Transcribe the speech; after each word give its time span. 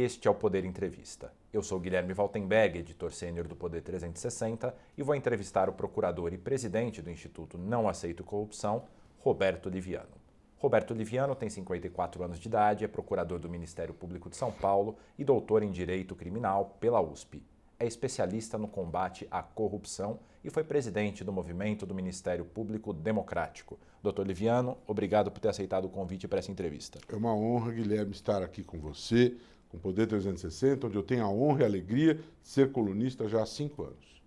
Este 0.00 0.28
é 0.28 0.30
o 0.30 0.34
Poder 0.36 0.64
Entrevista. 0.64 1.32
Eu 1.52 1.60
sou 1.60 1.80
Guilherme 1.80 2.14
Valtenberg, 2.14 2.78
editor 2.78 3.12
sênior 3.12 3.48
do 3.48 3.56
Poder 3.56 3.82
360, 3.82 4.72
e 4.96 5.02
vou 5.02 5.12
entrevistar 5.12 5.68
o 5.68 5.72
procurador 5.72 6.32
e 6.32 6.38
presidente 6.38 7.02
do 7.02 7.10
Instituto 7.10 7.58
Não 7.58 7.88
Aceito 7.88 8.22
Corrupção, 8.22 8.84
Roberto 9.18 9.68
Liviano. 9.68 10.16
Roberto 10.56 10.94
Liviano 10.94 11.34
tem 11.34 11.50
54 11.50 12.22
anos 12.22 12.38
de 12.38 12.46
idade, 12.46 12.84
é 12.84 12.86
procurador 12.86 13.40
do 13.40 13.50
Ministério 13.50 13.92
Público 13.92 14.30
de 14.30 14.36
São 14.36 14.52
Paulo 14.52 14.96
e 15.18 15.24
doutor 15.24 15.64
em 15.64 15.72
Direito 15.72 16.14
Criminal 16.14 16.76
pela 16.78 17.00
USP. 17.00 17.42
É 17.76 17.84
especialista 17.84 18.56
no 18.56 18.68
combate 18.68 19.26
à 19.32 19.42
corrupção 19.42 20.20
e 20.44 20.50
foi 20.50 20.62
presidente 20.62 21.24
do 21.24 21.32
movimento 21.32 21.84
do 21.84 21.94
Ministério 21.94 22.44
Público 22.44 22.92
Democrático. 22.92 23.76
Doutor 24.00 24.24
Liviano, 24.24 24.78
obrigado 24.86 25.28
por 25.28 25.40
ter 25.40 25.48
aceitado 25.48 25.86
o 25.86 25.90
convite 25.90 26.28
para 26.28 26.38
essa 26.38 26.52
entrevista. 26.52 27.00
É 27.08 27.16
uma 27.16 27.34
honra, 27.34 27.72
Guilherme, 27.72 28.12
estar 28.12 28.42
aqui 28.44 28.62
com 28.62 28.78
você 28.78 29.36
com 29.68 29.78
Poder 29.78 30.06
360, 30.06 30.86
onde 30.86 30.96
eu 30.96 31.02
tenho 31.02 31.24
a 31.24 31.28
honra 31.28 31.60
e 31.60 31.64
a 31.64 31.66
alegria 31.66 32.14
de 32.14 32.22
ser 32.42 32.72
colunista 32.72 33.28
já 33.28 33.42
há 33.42 33.46
cinco 33.46 33.82
anos. 33.82 34.22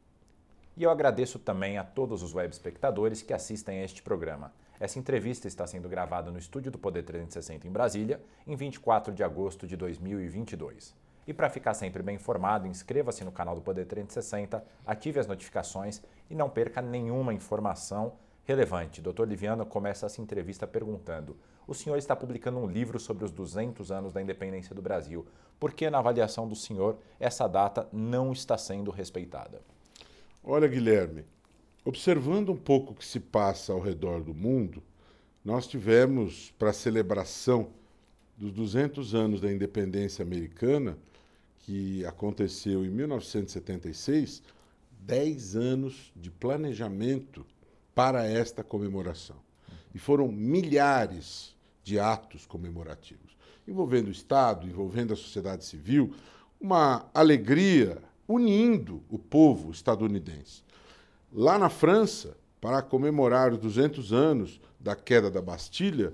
E 0.77 0.83
eu 0.83 0.89
agradeço 0.89 1.37
também 1.37 1.77
a 1.77 1.83
todos 1.83 2.23
os 2.23 2.33
web 2.33 2.51
espectadores 2.51 3.21
que 3.21 3.33
assistem 3.33 3.79
a 3.79 3.83
este 3.83 4.01
programa. 4.01 4.53
Essa 4.79 4.97
entrevista 4.97 5.47
está 5.47 5.67
sendo 5.67 5.87
gravada 5.87 6.31
no 6.31 6.39
estúdio 6.39 6.71
do 6.71 6.79
Poder 6.79 7.03
360 7.03 7.67
em 7.67 7.71
Brasília, 7.71 8.21
em 8.47 8.55
24 8.55 9.13
de 9.13 9.23
agosto 9.23 9.67
de 9.67 9.75
2022. 9.75 10.95
E 11.27 11.33
para 11.33 11.49
ficar 11.49 11.75
sempre 11.75 12.01
bem 12.01 12.15
informado, 12.15 12.67
inscreva-se 12.67 13.23
no 13.23 13.31
canal 13.31 13.53
do 13.53 13.61
Poder 13.61 13.85
360, 13.85 14.63
ative 14.85 15.19
as 15.19 15.27
notificações 15.27 16.01
e 16.29 16.35
não 16.35 16.49
perca 16.49 16.81
nenhuma 16.81 17.33
informação 17.33 18.13
relevante. 18.43 19.01
Dr. 19.01 19.25
Liviano 19.25 19.65
começa 19.65 20.07
essa 20.07 20.21
entrevista 20.21 20.65
perguntando: 20.65 21.37
o 21.71 21.73
senhor 21.73 21.97
está 21.97 22.13
publicando 22.13 22.59
um 22.59 22.67
livro 22.67 22.99
sobre 22.99 23.23
os 23.23 23.31
200 23.31 23.91
anos 23.91 24.11
da 24.11 24.21
independência 24.21 24.75
do 24.75 24.81
Brasil. 24.81 25.25
Por 25.57 25.73
que, 25.73 25.89
na 25.89 25.99
avaliação 25.99 26.45
do 26.45 26.55
senhor, 26.55 26.97
essa 27.17 27.47
data 27.47 27.87
não 27.93 28.33
está 28.33 28.57
sendo 28.57 28.91
respeitada? 28.91 29.61
Olha, 30.43 30.67
Guilherme, 30.67 31.23
observando 31.85 32.49
um 32.49 32.57
pouco 32.57 32.91
o 32.91 32.95
que 32.95 33.05
se 33.05 33.21
passa 33.21 33.71
ao 33.71 33.79
redor 33.79 34.21
do 34.21 34.33
mundo, 34.33 34.83
nós 35.45 35.65
tivemos, 35.65 36.51
para 36.59 36.71
a 36.71 36.73
celebração 36.73 37.69
dos 38.37 38.51
200 38.51 39.15
anos 39.15 39.39
da 39.39 39.49
independência 39.49 40.23
americana, 40.23 40.97
que 41.59 42.05
aconteceu 42.05 42.83
em 42.83 42.89
1976, 42.89 44.43
10 44.99 45.55
anos 45.55 46.11
de 46.17 46.29
planejamento 46.29 47.45
para 47.95 48.25
esta 48.25 48.61
comemoração. 48.61 49.37
E 49.95 49.99
foram 49.99 50.27
milhares 50.27 51.55
de 51.83 51.99
atos 51.99 52.45
comemorativos, 52.45 53.35
envolvendo 53.67 54.07
o 54.07 54.11
Estado, 54.11 54.67
envolvendo 54.67 55.13
a 55.13 55.15
sociedade 55.15 55.65
civil, 55.65 56.13
uma 56.59 57.09
alegria 57.13 57.97
unindo 58.27 59.01
o 59.09 59.17
povo 59.17 59.71
estadunidense. 59.71 60.63
Lá 61.33 61.57
na 61.57 61.69
França, 61.69 62.37
para 62.59 62.81
comemorar 62.81 63.51
os 63.51 63.59
200 63.59 64.13
anos 64.13 64.61
da 64.79 64.95
queda 64.95 65.31
da 65.31 65.41
Bastilha, 65.41 66.13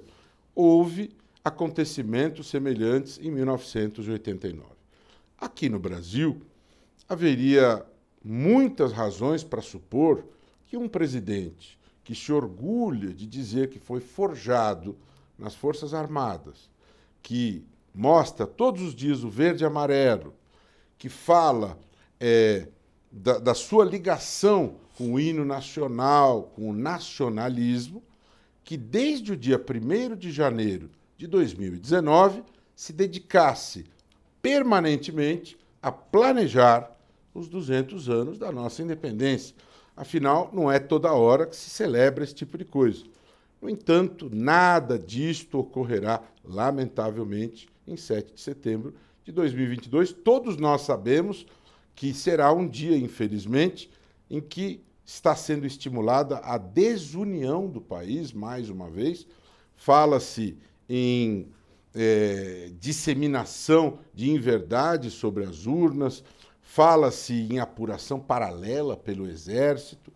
houve 0.55 1.15
acontecimentos 1.43 2.47
semelhantes 2.47 3.19
em 3.21 3.31
1989. 3.31 4.65
Aqui 5.37 5.69
no 5.69 5.79
Brasil, 5.79 6.41
haveria 7.07 7.85
muitas 8.23 8.91
razões 8.91 9.43
para 9.43 9.61
supor 9.61 10.25
que 10.65 10.75
um 10.75 10.87
presidente 10.87 11.77
que 12.03 12.15
se 12.15 12.31
orgulha 12.31 13.13
de 13.13 13.25
dizer 13.25 13.69
que 13.69 13.79
foi 13.79 13.99
forjado 13.99 14.97
nas 15.37 15.55
Forças 15.55 15.93
Armadas, 15.93 16.69
que 17.21 17.65
mostra 17.93 18.45
todos 18.45 18.81
os 18.81 18.95
dias 18.95 19.23
o 19.23 19.29
verde 19.29 19.63
e 19.63 19.67
amarelo, 19.67 20.33
que 20.97 21.09
fala 21.09 21.77
é, 22.19 22.67
da, 23.11 23.37
da 23.37 23.53
sua 23.53 23.85
ligação 23.85 24.75
com 24.97 25.13
o 25.13 25.19
hino 25.19 25.45
nacional, 25.45 26.51
com 26.55 26.69
o 26.69 26.73
nacionalismo, 26.73 28.03
que 28.63 28.75
desde 28.75 29.31
o 29.31 29.37
dia 29.37 29.57
1 29.57 30.15
de 30.15 30.31
janeiro 30.31 30.89
de 31.17 31.27
2019 31.27 32.43
se 32.75 32.91
dedicasse 32.93 33.85
permanentemente 34.41 35.57
a 35.81 35.91
planejar 35.91 36.95
os 37.33 37.47
200 37.47 38.09
anos 38.09 38.37
da 38.37 38.51
nossa 38.51 38.81
independência. 38.81 39.55
Afinal, 39.95 40.49
não 40.53 40.71
é 40.71 40.79
toda 40.79 41.13
hora 41.13 41.45
que 41.45 41.55
se 41.55 41.69
celebra 41.69 42.23
esse 42.23 42.33
tipo 42.33 42.57
de 42.57 42.65
coisa. 42.65 43.03
No 43.61 43.69
entanto, 43.69 44.29
nada 44.31 44.97
disto 44.97 45.59
ocorrerá, 45.59 46.21
lamentavelmente, 46.43 47.67
em 47.87 47.97
7 47.97 48.33
de 48.33 48.41
setembro 48.41 48.93
de 49.23 49.31
2022. 49.31 50.13
Todos 50.13 50.57
nós 50.57 50.81
sabemos 50.81 51.45
que 51.95 52.13
será 52.13 52.51
um 52.53 52.67
dia, 52.67 52.95
infelizmente, 52.95 53.89
em 54.29 54.39
que 54.39 54.81
está 55.03 55.35
sendo 55.35 55.65
estimulada 55.65 56.37
a 56.37 56.57
desunião 56.57 57.67
do 57.67 57.81
país, 57.81 58.31
mais 58.31 58.69
uma 58.69 58.89
vez. 58.89 59.25
Fala-se 59.75 60.57
em 60.87 61.47
é, 61.95 62.71
disseminação 62.79 63.99
de 64.13 64.29
inverdades 64.29 65.13
sobre 65.13 65.45
as 65.45 65.65
urnas, 65.65 66.23
Fala-se 66.69 67.33
em 67.33 67.59
apuração 67.59 68.19
paralela 68.19 68.97
pelo 68.97 69.25
Exército. 69.25 70.11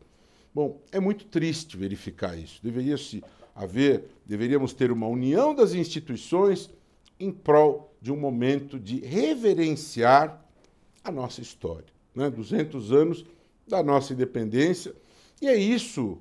Bom, 0.53 0.81
é 0.91 0.99
muito 0.99 1.25
triste 1.25 1.77
verificar 1.77 2.37
isso. 2.37 2.59
Deveria 2.61 2.97
se 2.97 3.23
haver, 3.55 4.05
deveríamos 4.25 4.73
ter 4.73 4.91
uma 4.91 5.07
união 5.07 5.55
das 5.55 5.73
instituições 5.73 6.69
em 7.19 7.31
prol 7.31 7.95
de 8.01 8.11
um 8.11 8.17
momento 8.17 8.79
de 8.79 8.99
reverenciar 8.99 10.43
a 11.03 11.11
nossa 11.11 11.41
história, 11.41 11.87
né? 12.13 12.29
200 12.29 12.91
anos 12.91 13.25
da 13.67 13.81
nossa 13.81 14.13
independência. 14.13 14.93
E 15.41 15.47
é 15.47 15.55
isso, 15.55 16.19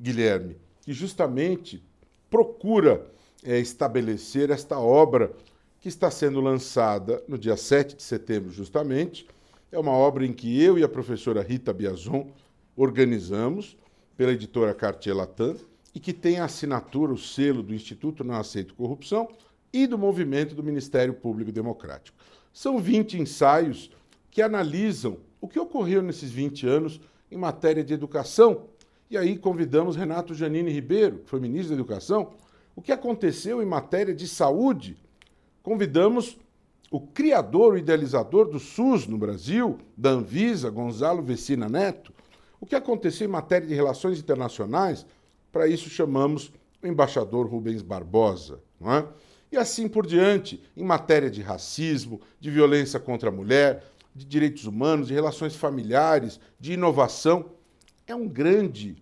Guilherme, 0.00 0.56
que 0.82 0.92
justamente 0.92 1.82
procura 2.28 3.06
é, 3.42 3.58
estabelecer 3.58 4.50
esta 4.50 4.78
obra 4.78 5.32
que 5.80 5.88
está 5.88 6.10
sendo 6.10 6.40
lançada 6.40 7.22
no 7.26 7.38
dia 7.38 7.56
7 7.56 7.96
de 7.96 8.02
setembro, 8.02 8.52
justamente, 8.52 9.26
é 9.72 9.78
uma 9.78 9.92
obra 9.92 10.26
em 10.26 10.32
que 10.32 10.62
eu 10.62 10.78
e 10.78 10.84
a 10.84 10.88
professora 10.88 11.42
Rita 11.42 11.72
Biazon 11.72 12.28
organizamos, 12.76 13.76
pela 14.16 14.32
editora 14.32 14.74
Cartier 14.74 15.16
Latam, 15.16 15.56
e 15.94 16.00
que 16.00 16.12
tem 16.12 16.38
a 16.38 16.44
assinatura, 16.44 17.12
o 17.12 17.18
selo 17.18 17.62
do 17.62 17.74
Instituto 17.74 18.22
Não 18.22 18.34
Aceito 18.34 18.74
Corrupção 18.74 19.28
e 19.72 19.86
do 19.86 19.98
Movimento 19.98 20.54
do 20.54 20.62
Ministério 20.62 21.14
Público 21.14 21.50
Democrático. 21.50 22.16
São 22.52 22.78
20 22.78 23.18
ensaios 23.18 23.90
que 24.30 24.42
analisam 24.42 25.18
o 25.40 25.48
que 25.48 25.58
ocorreu 25.58 26.02
nesses 26.02 26.30
20 26.30 26.66
anos 26.66 27.00
em 27.30 27.36
matéria 27.36 27.82
de 27.82 27.94
educação. 27.94 28.66
E 29.10 29.16
aí 29.16 29.36
convidamos 29.38 29.96
Renato 29.96 30.34
Janine 30.34 30.70
Ribeiro, 30.70 31.18
que 31.18 31.30
foi 31.30 31.40
ministro 31.40 31.70
da 31.70 31.80
Educação, 31.80 32.32
o 32.76 32.82
que 32.82 32.92
aconteceu 32.92 33.62
em 33.62 33.66
matéria 33.66 34.14
de 34.14 34.28
saúde. 34.28 34.96
Convidamos 35.62 36.38
o 36.90 37.00
criador, 37.00 37.74
o 37.74 37.78
idealizador 37.78 38.48
do 38.48 38.58
SUS 38.58 39.06
no 39.06 39.16
Brasil, 39.18 39.78
da 39.96 40.10
Anvisa, 40.10 40.70
Gonzalo 40.70 41.22
Vecina 41.22 41.68
Neto, 41.68 42.12
o 42.60 42.66
que 42.66 42.74
aconteceu 42.74 43.26
em 43.26 43.30
matéria 43.30 43.66
de 43.66 43.74
relações 43.74 44.18
internacionais, 44.18 45.06
para 45.50 45.66
isso 45.66 45.88
chamamos 45.88 46.52
o 46.82 46.86
embaixador 46.86 47.46
Rubens 47.46 47.82
Barbosa. 47.82 48.60
Não 48.78 48.92
é? 48.92 49.06
E 49.52 49.56
assim 49.56 49.88
por 49.88 50.06
diante, 50.06 50.62
em 50.76 50.84
matéria 50.84 51.30
de 51.30 51.42
racismo, 51.42 52.20
de 52.38 52.50
violência 52.50 53.00
contra 53.00 53.30
a 53.30 53.32
mulher, 53.32 53.84
de 54.14 54.24
direitos 54.24 54.64
humanos, 54.64 55.08
de 55.08 55.14
relações 55.14 55.56
familiares, 55.56 56.38
de 56.58 56.74
inovação. 56.74 57.50
É 58.06 58.14
um 58.14 58.28
grande 58.28 58.96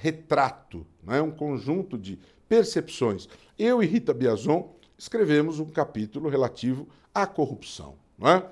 retrato, 0.00 0.86
é 1.06 1.22
um 1.22 1.30
conjunto 1.30 1.96
de 1.96 2.18
percepções. 2.48 3.28
Eu 3.58 3.82
e 3.82 3.86
Rita 3.86 4.12
Biazon 4.12 4.74
escrevemos 4.98 5.60
um 5.60 5.66
capítulo 5.66 6.28
relativo 6.28 6.88
à 7.14 7.26
corrupção. 7.26 7.94
Não 8.18 8.28
é? 8.28 8.46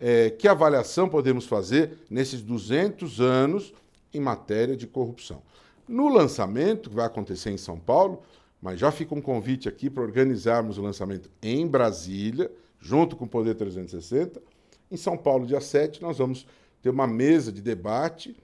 É, 0.00 0.30
que 0.30 0.48
avaliação 0.48 1.08
podemos 1.08 1.46
fazer 1.46 1.98
nesses 2.10 2.42
200 2.42 3.20
anos 3.20 3.72
em 4.16 4.20
matéria 4.20 4.76
de 4.76 4.86
corrupção? 4.86 5.42
No 5.86 6.08
lançamento, 6.08 6.88
que 6.88 6.96
vai 6.96 7.06
acontecer 7.06 7.50
em 7.50 7.58
São 7.58 7.78
Paulo, 7.78 8.22
mas 8.60 8.80
já 8.80 8.90
fica 8.90 9.14
um 9.14 9.20
convite 9.20 9.68
aqui 9.68 9.90
para 9.90 10.02
organizarmos 10.02 10.78
o 10.78 10.82
lançamento 10.82 11.30
em 11.42 11.66
Brasília, 11.66 12.50
junto 12.80 13.16
com 13.16 13.26
o 13.26 13.28
Poder 13.28 13.54
360. 13.54 14.40
Em 14.90 14.96
São 14.96 15.16
Paulo, 15.16 15.46
dia 15.46 15.60
7, 15.60 16.00
nós 16.00 16.18
vamos 16.18 16.46
ter 16.80 16.90
uma 16.90 17.06
mesa 17.06 17.52
de 17.52 17.60
debate 17.60 18.36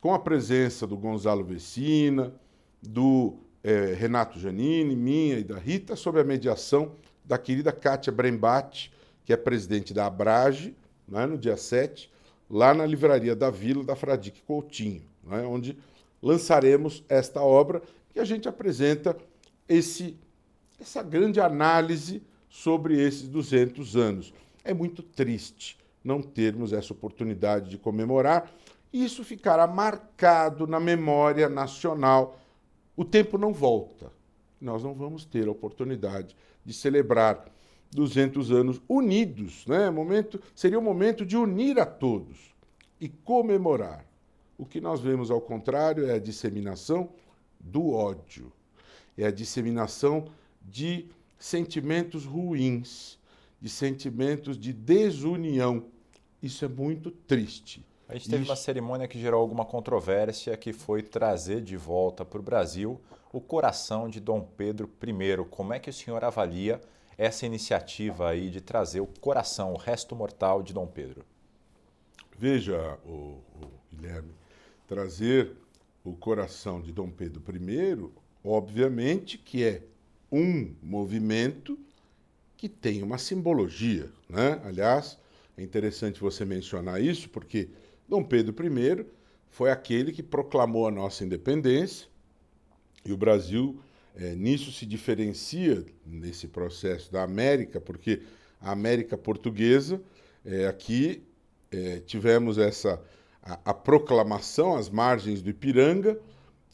com 0.00 0.14
a 0.14 0.18
presença 0.18 0.86
do 0.86 0.96
Gonzalo 0.96 1.44
Vecina, 1.44 2.32
do 2.80 3.38
é, 3.64 3.94
Renato 3.94 4.38
Janine, 4.38 4.94
minha 4.94 5.38
e 5.38 5.44
da 5.44 5.58
Rita, 5.58 5.96
sobre 5.96 6.20
a 6.20 6.24
mediação 6.24 6.92
da 7.24 7.36
querida 7.36 7.72
Kátia 7.72 8.12
Brembate, 8.12 8.92
que 9.24 9.32
é 9.32 9.36
presidente 9.36 9.92
da 9.92 10.06
Abrage, 10.06 10.76
né, 11.08 11.26
no 11.26 11.36
dia 11.36 11.56
7, 11.56 12.08
lá 12.48 12.72
na 12.72 12.86
Livraria 12.86 13.34
da 13.34 13.50
Vila 13.50 13.84
da 13.84 13.96
Fradique 13.96 14.42
Coutinho, 14.42 15.02
né, 15.24 15.42
onde 15.42 15.76
lançaremos 16.22 17.04
esta 17.08 17.40
obra 17.42 17.82
que 18.12 18.20
a 18.20 18.24
gente 18.24 18.48
apresenta 18.48 19.16
esse, 19.68 20.16
essa 20.80 21.02
grande 21.02 21.40
análise 21.40 22.22
sobre 22.48 23.00
esses 23.00 23.28
200 23.28 23.96
anos. 23.96 24.32
É 24.64 24.72
muito 24.72 25.02
triste 25.02 25.78
não 26.02 26.22
termos 26.22 26.72
essa 26.72 26.92
oportunidade 26.92 27.68
de 27.68 27.76
comemorar. 27.76 28.50
Isso 28.92 29.24
ficará 29.24 29.66
marcado 29.66 30.66
na 30.66 30.78
memória 30.78 31.48
nacional. 31.48 32.38
O 32.96 33.04
tempo 33.04 33.36
não 33.36 33.52
volta. 33.52 34.12
Nós 34.60 34.84
não 34.84 34.94
vamos 34.94 35.24
ter 35.24 35.48
a 35.48 35.50
oportunidade 35.50 36.36
de 36.64 36.72
celebrar 36.72 37.44
200 37.96 38.52
anos 38.52 38.80
unidos, 38.86 39.66
né? 39.66 39.90
Momento, 39.90 40.40
seria 40.54 40.78
o 40.78 40.82
momento 40.82 41.24
de 41.24 41.36
unir 41.36 41.80
a 41.80 41.86
todos 41.86 42.54
e 43.00 43.08
comemorar. 43.08 44.04
O 44.58 44.66
que 44.66 44.80
nós 44.80 45.00
vemos 45.00 45.30
ao 45.30 45.40
contrário 45.40 46.06
é 46.06 46.14
a 46.14 46.18
disseminação 46.18 47.08
do 47.58 47.92
ódio, 47.92 48.52
é 49.16 49.26
a 49.26 49.30
disseminação 49.30 50.26
de 50.62 51.06
sentimentos 51.38 52.24
ruins, 52.24 53.18
de 53.60 53.68
sentimentos 53.68 54.58
de 54.58 54.72
desunião. 54.72 55.86
Isso 56.42 56.64
é 56.64 56.68
muito 56.68 57.10
triste. 57.10 57.84
A 58.08 58.12
gente 58.14 58.28
teve 58.28 58.42
Isso. 58.42 58.50
uma 58.50 58.56
cerimônia 58.56 59.08
que 59.08 59.18
gerou 59.18 59.40
alguma 59.40 59.64
controvérsia, 59.64 60.56
que 60.56 60.72
foi 60.72 61.02
trazer 61.02 61.60
de 61.60 61.76
volta 61.76 62.24
para 62.24 62.38
o 62.38 62.42
Brasil 62.42 63.00
o 63.32 63.40
coração 63.40 64.08
de 64.08 64.20
Dom 64.20 64.40
Pedro 64.40 64.88
I. 65.02 65.44
Como 65.50 65.72
é 65.72 65.78
que 65.78 65.90
o 65.90 65.92
senhor 65.92 66.22
avalia 66.24 66.80
essa 67.18 67.46
iniciativa 67.46 68.28
aí 68.28 68.50
de 68.50 68.60
trazer 68.60 69.00
o 69.00 69.06
coração, 69.06 69.72
o 69.72 69.76
resto 69.76 70.14
mortal 70.14 70.62
de 70.62 70.72
Dom 70.72 70.86
Pedro? 70.86 71.24
Veja, 72.38 72.98
o, 73.04 73.40
o 73.54 73.70
Guilherme, 73.90 74.32
trazer 74.86 75.56
o 76.04 76.12
coração 76.14 76.80
de 76.80 76.92
Dom 76.92 77.10
Pedro 77.10 77.42
I, 77.54 78.10
obviamente 78.44 79.38
que 79.38 79.64
é 79.64 79.82
um 80.30 80.74
movimento 80.82 81.78
que 82.56 82.68
tem 82.68 83.02
uma 83.02 83.18
simbologia, 83.18 84.10
né? 84.28 84.60
Aliás, 84.64 85.18
é 85.56 85.62
interessante 85.62 86.20
você 86.20 86.44
mencionar 86.44 87.02
isso 87.02 87.28
porque 87.30 87.68
Dom 88.08 88.22
Pedro 88.22 88.54
I 88.64 89.06
foi 89.50 89.70
aquele 89.70 90.12
que 90.12 90.22
proclamou 90.22 90.86
a 90.86 90.90
nossa 90.90 91.24
independência 91.24 92.08
e 93.04 93.12
o 93.12 93.16
Brasil 93.16 93.80
é, 94.16 94.34
nisso 94.34 94.72
se 94.72 94.86
diferencia 94.86 95.84
nesse 96.04 96.48
processo 96.48 97.12
da 97.12 97.22
América, 97.22 97.80
porque 97.80 98.22
a 98.60 98.72
América 98.72 99.16
portuguesa 99.16 100.00
é, 100.44 100.66
aqui 100.66 101.22
é, 101.70 102.00
tivemos 102.00 102.56
essa 102.56 103.02
a, 103.42 103.58
a, 103.66 103.74
proclamação 103.74 104.74
às 104.74 104.88
margens 104.88 105.42
do 105.42 105.50
Ipiranga 105.50 106.18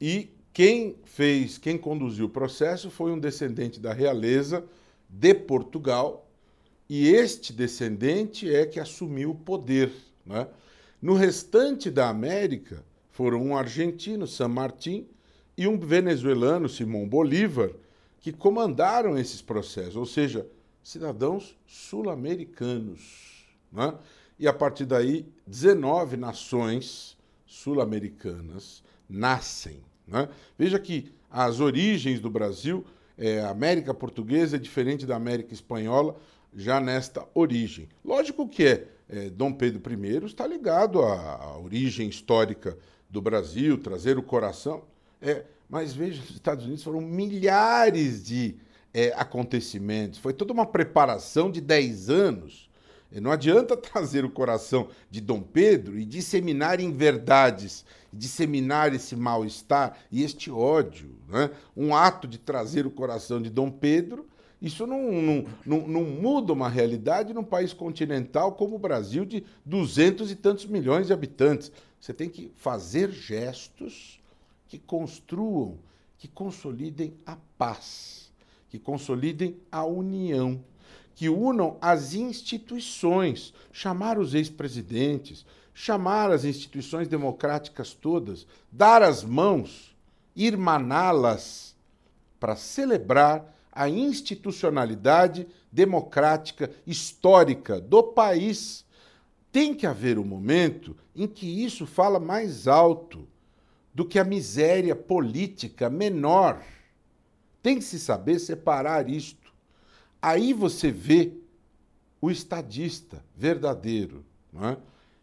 e 0.01 0.31
quem 0.53 0.97
fez, 1.05 1.59
quem 1.59 1.77
conduziu 1.77 2.27
o 2.27 2.31
processo 2.31 2.91
foi 2.91 3.11
um 3.11 3.19
descendente 3.19 3.81
da 3.81 3.93
realeza 3.93 4.65
de 5.09 5.35
Portugal 5.35 6.29
e 6.89 7.09
este 7.09 7.53
descendente 7.53 8.55
é 8.55 8.67
que 8.67 8.79
assumiu 8.79 9.31
o 9.31 9.35
poder. 9.35 9.91
Né? 10.25 10.47
No 11.01 11.15
restante 11.15 11.91
da 11.91 12.09
América 12.09 12.85
foram 13.11 13.43
um 13.43 13.57
argentino, 13.57 14.27
San 14.27 14.49
Martín, 14.49 15.07
e 15.57 15.67
um 15.67 15.79
venezuelano, 15.79 16.69
Simão 16.69 17.09
Bolívar, 17.09 17.71
que 18.21 18.33
comandaram 18.33 19.19
esses 19.19 19.43
processos, 19.43 19.97
ou 19.97 20.07
seja, 20.07 20.47
cidadãos 20.83 21.57
sul-americanos. 21.67 23.47
Né? 23.71 23.95
E 24.39 24.49
a 24.49 24.53
partir 24.53 24.85
daí, 24.85 25.27
19 25.47 26.17
nações 26.17 27.17
sul-americanas 27.47 28.83
nascem. 29.09 29.81
Né? 30.07 30.29
Veja 30.59 30.79
que 30.79 31.11
as 31.31 31.61
origens 31.61 32.21
do 32.21 32.31
Brasil, 32.31 32.85
é, 33.17 33.41
a 33.41 33.51
América 33.51 33.93
Portuguesa 33.95 34.57
é 34.57 34.59
diferente 34.59 35.07
da 35.07 35.17
América 35.17 35.53
Espanhola, 35.53 36.17
já 36.55 36.81
nesta 36.81 37.27
origem. 37.35 37.89
Lógico 38.05 38.49
que 38.49 38.65
é, 38.65 38.89
é 39.09 39.31
Dom 39.31 39.53
Pedro 39.53 39.83
I 39.91 40.27
está 40.27 40.47
ligado 40.47 41.01
à, 41.01 41.37
à, 41.37 41.59
origem 41.59 42.09
histórica 42.09 42.77
do 43.09 43.21
Brasil, 43.23 43.79
trazer 43.79 44.19
o 44.19 44.23
coração. 44.23 44.83
É, 45.23 45.45
mas 45.69 45.95
veja, 45.95 46.21
os 46.21 46.31
Estados 46.31 46.65
Unidos 46.67 46.83
foram 46.83 47.01
milhares 47.01 48.23
de 48.25 48.57
é, 48.93 49.15
acontecimentos, 49.17 50.19
foi 50.19 50.33
toda 50.33 50.53
uma 50.53 50.67
preparação 50.67 51.51
de 51.51 51.61
10 51.61 52.11
anos. 52.11 52.71
Não 53.11 53.31
adianta 53.31 53.77
trazer 53.79 54.25
o 54.25 54.31
coração 54.31 54.89
de 55.11 55.21
Dom 55.21 55.41
Pedro 55.41 55.99
e 55.99 56.05
disseminar 56.05 56.81
em 56.81 56.93
verdades, 56.93 57.85
disseminar 58.13 58.95
esse 58.95 59.15
mal-estar 59.15 59.97
e 60.11 60.23
este 60.23 60.51
ódio. 60.51 61.15
Né? 61.29 61.51
Um 61.77 61.95
ato 61.95 62.27
de 62.27 62.39
trazer 62.39 62.87
o 62.87 62.91
coração 62.91 63.41
de 63.41 63.49
Dom 63.49 63.71
Pedro, 63.71 64.27
isso 64.61 64.87
não, 64.87 65.11
não, 65.11 65.45
não, 65.67 65.89
não 65.89 66.05
muda 66.05 66.53
uma 66.53 66.69
realidade 66.69 67.35
num 67.35 67.43
país 67.43 67.73
continental 67.73 68.53
como 68.53 68.77
o 68.77 68.79
Brasil, 68.79 69.25
de 69.25 69.45
duzentos 69.65 70.31
e 70.31 70.37
tantos 70.37 70.67
milhões 70.67 71.09
de 71.09 71.13
habitantes. 71.13 71.73
Você 72.01 72.13
tem 72.13 72.29
que 72.29 72.53
fazer 72.57 73.11
gestos 73.11 74.22
que 74.73 74.79
construam, 74.79 75.79
que 76.17 76.27
consolidem 76.27 77.13
a 77.27 77.37
paz, 77.59 78.33
que 78.71 78.79
consolidem 78.79 79.61
a 79.71 79.85
união, 79.85 80.65
que 81.15 81.29
unam 81.29 81.77
as 81.79 82.15
instituições, 82.15 83.53
chamar 83.71 84.19
os 84.19 84.33
ex-presidentes, 84.33 85.45
chamar 85.75 86.31
as 86.31 86.47
instituições 86.47 87.07
democráticas 87.07 87.93
todas, 87.93 88.47
dar 88.71 89.03
as 89.03 89.23
mãos, 89.23 89.95
irmaná-las 90.35 91.77
para 92.41 92.57
celebrar 92.57 93.55
a 93.71 93.91
institucionalidade 93.91 95.47
democrática 95.71 96.71
histórica 96.87 97.79
do 97.79 98.03
país. 98.03 98.87
Tem 99.51 99.75
que 99.75 99.87
haver 99.87 100.19
um 100.19 100.25
momento 100.25 100.97
em 101.15 101.29
que 101.29 101.63
isso 101.63 101.85
fala 101.85 102.19
mais 102.19 102.67
alto 102.67 103.29
do 103.95 104.05
que 104.05 104.19
a 104.19 104.25
miséria 104.25 104.97
política 104.97 105.91
menor. 105.91 106.63
Tem 107.63 107.77
que 107.77 107.85
se 107.85 107.99
saber 107.99 108.39
separar 108.39 109.09
isto. 109.09 109.53
Aí 110.21 110.53
você 110.53 110.91
vê 110.91 111.33
o 112.21 112.31
estadista 112.31 113.23
verdadeiro. 113.37 114.25
Não 114.53 114.69
é? 114.69 114.77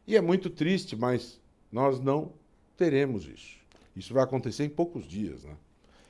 E 0.06 0.16
é 0.16 0.22
muito 0.22 0.50
triste, 0.50 0.96
mas 0.96 1.40
nós 1.72 2.00
não 2.00 2.34
teremos 2.76 3.28
isso. 3.28 3.58
Isso 3.96 4.14
vai 4.14 4.24
acontecer 4.24 4.66
em 4.66 4.70
poucos 4.70 5.08
dias. 5.08 5.44
Né? 5.44 5.56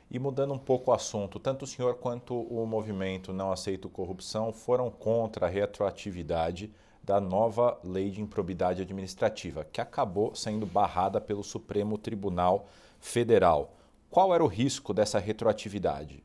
E 0.09 0.17
mudando 0.17 0.53
um 0.53 0.59
pouco 0.59 0.91
o 0.91 0.93
assunto, 0.93 1.39
tanto 1.39 1.63
o 1.63 1.67
senhor 1.67 1.95
quanto 1.95 2.33
o 2.33 2.65
movimento 2.65 3.33
Não 3.33 3.51
Aceito 3.51 3.89
Corrupção 3.89 4.53
foram 4.53 4.89
contra 4.89 5.47
a 5.47 5.49
retroatividade 5.49 6.71
da 7.09 7.19
nova 7.19 7.79
lei 7.83 8.11
de 8.11 8.21
improbidade 8.21 8.83
administrativa, 8.83 9.65
que 9.65 9.81
acabou 9.81 10.35
sendo 10.35 10.63
barrada 10.67 11.19
pelo 11.19 11.43
Supremo 11.43 11.97
Tribunal 11.97 12.69
Federal. 12.99 13.75
Qual 14.11 14.31
era 14.31 14.43
o 14.43 14.47
risco 14.47 14.93
dessa 14.93 15.17
retroatividade? 15.17 16.23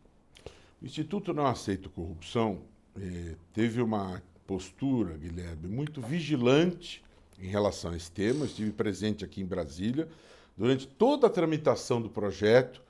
O 0.82 0.84
Instituto 0.84 1.32
Não 1.32 1.46
Aceito 1.46 1.88
Corrupção 1.88 2.58
eh, 3.00 3.34
teve 3.54 3.80
uma 3.80 4.22
postura, 4.46 5.16
Guilherme, 5.16 5.68
muito 5.68 6.02
vigilante 6.02 7.02
em 7.38 7.48
relação 7.48 7.92
a 7.92 7.96
esse 7.96 8.12
tema. 8.12 8.44
estive 8.44 8.70
presente 8.70 9.24
aqui 9.24 9.40
em 9.40 9.46
Brasília 9.46 10.06
durante 10.54 10.86
toda 10.86 11.28
a 11.28 11.30
tramitação 11.30 11.98
do 11.98 12.10
projeto 12.10 12.82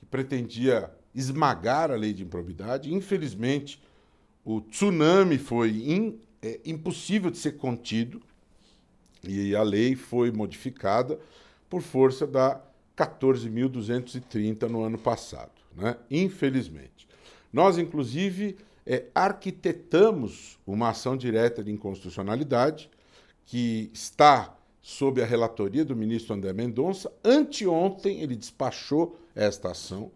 que 0.00 0.06
pretendia 0.06 0.90
esmagar 1.14 1.90
a 1.90 1.96
lei 1.96 2.14
de 2.14 2.22
improbidade. 2.22 2.94
Infelizmente, 2.94 3.78
o 4.42 4.62
tsunami 4.62 5.36
foi 5.36 5.68
in, 5.86 6.18
é, 6.42 6.60
impossível 6.64 7.30
de 7.30 7.38
ser 7.38 7.52
contido 7.52 8.20
e 9.22 9.54
a 9.54 9.62
lei 9.62 9.94
foi 9.94 10.32
modificada 10.32 11.18
por 11.70 11.80
força 11.80 12.26
da 12.26 12.60
14.230 12.96 14.68
no 14.68 14.82
ano 14.82 14.98
passado, 14.98 15.52
né? 15.76 15.96
infelizmente. 16.10 17.08
Nós, 17.52 17.78
inclusive, 17.78 18.56
é, 18.84 19.04
arquitetamos 19.14 20.58
uma 20.66 20.90
ação 20.90 21.16
direta 21.16 21.62
de 21.62 21.70
inconstitucionalidade 21.70 22.90
que 23.46 23.90
está 23.92 24.56
sob 24.80 25.22
a 25.22 25.26
relatoria 25.26 25.84
do 25.84 25.94
ministro 25.94 26.34
André 26.34 26.52
Mendonça. 26.52 27.12
Anteontem 27.24 28.20
ele 28.20 28.34
despachou 28.34 29.18
esta 29.34 29.70
ação, 29.70 30.10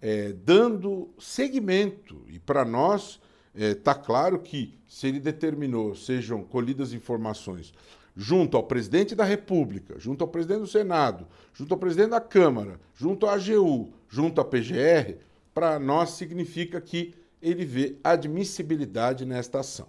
é, 0.00 0.32
dando 0.32 1.08
seguimento, 1.18 2.22
e 2.28 2.38
para 2.38 2.64
nós 2.64 3.20
está 3.54 3.92
é, 3.92 3.94
claro 3.94 4.38
que 4.38 4.78
se 4.88 5.06
ele 5.06 5.20
determinou 5.20 5.94
sejam 5.94 6.42
colhidas 6.42 6.92
informações 6.92 7.72
junto 8.16 8.56
ao 8.56 8.62
presidente 8.62 9.14
da 9.14 9.24
República, 9.24 9.98
junto 9.98 10.22
ao 10.22 10.28
presidente 10.28 10.60
do 10.60 10.66
Senado, 10.66 11.26
junto 11.52 11.74
ao 11.74 11.78
presidente 11.78 12.10
da 12.10 12.20
Câmara, 12.20 12.80
junto 12.94 13.26
à 13.26 13.34
AGU, 13.34 13.92
junto 14.08 14.40
à 14.40 14.44
PGR, 14.44 15.16
para 15.52 15.78
nós 15.78 16.10
significa 16.10 16.80
que 16.80 17.14
ele 17.42 17.64
vê 17.64 17.96
admissibilidade 18.02 19.24
nesta 19.24 19.60
ação. 19.60 19.88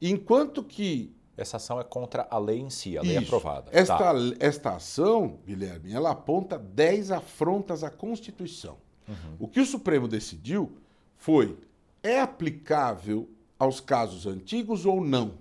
Enquanto 0.00 0.64
que 0.64 1.14
essa 1.36 1.56
ação 1.56 1.80
é 1.80 1.84
contra 1.84 2.26
a 2.30 2.38
lei 2.38 2.58
em 2.58 2.70
si, 2.70 2.98
a 2.98 3.02
lei 3.02 3.16
Isso. 3.16 3.26
aprovada. 3.26 3.70
Esta, 3.72 3.96
tá. 3.96 4.14
esta 4.38 4.76
ação, 4.76 5.38
Guilherme, 5.46 5.92
ela 5.92 6.10
aponta 6.10 6.58
10 6.58 7.10
afrontas 7.10 7.82
à 7.82 7.90
Constituição. 7.90 8.76
Uhum. 9.08 9.36
O 9.38 9.48
que 9.48 9.60
o 9.60 9.66
Supremo 9.66 10.06
decidiu 10.06 10.72
foi: 11.16 11.56
é 12.02 12.20
aplicável 12.20 13.28
aos 13.58 13.80
casos 13.80 14.26
antigos 14.26 14.84
ou 14.84 15.00
não? 15.00 15.38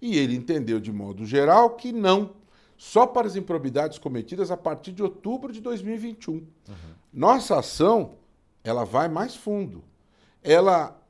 E 0.00 0.18
ele 0.18 0.36
entendeu 0.36 0.78
de 0.78 0.92
modo 0.92 1.24
geral 1.24 1.70
que 1.70 1.92
não, 1.92 2.34
só 2.76 3.06
para 3.06 3.26
as 3.26 3.36
improbidades 3.36 3.98
cometidas 3.98 4.50
a 4.50 4.56
partir 4.56 4.92
de 4.92 5.02
outubro 5.02 5.52
de 5.52 5.60
2021. 5.60 6.34
Uhum. 6.34 6.46
Nossa 7.12 7.58
ação, 7.58 8.16
ela 8.62 8.84
vai 8.84 9.08
mais 9.08 9.34
fundo. 9.34 9.82
Ela 10.42 11.00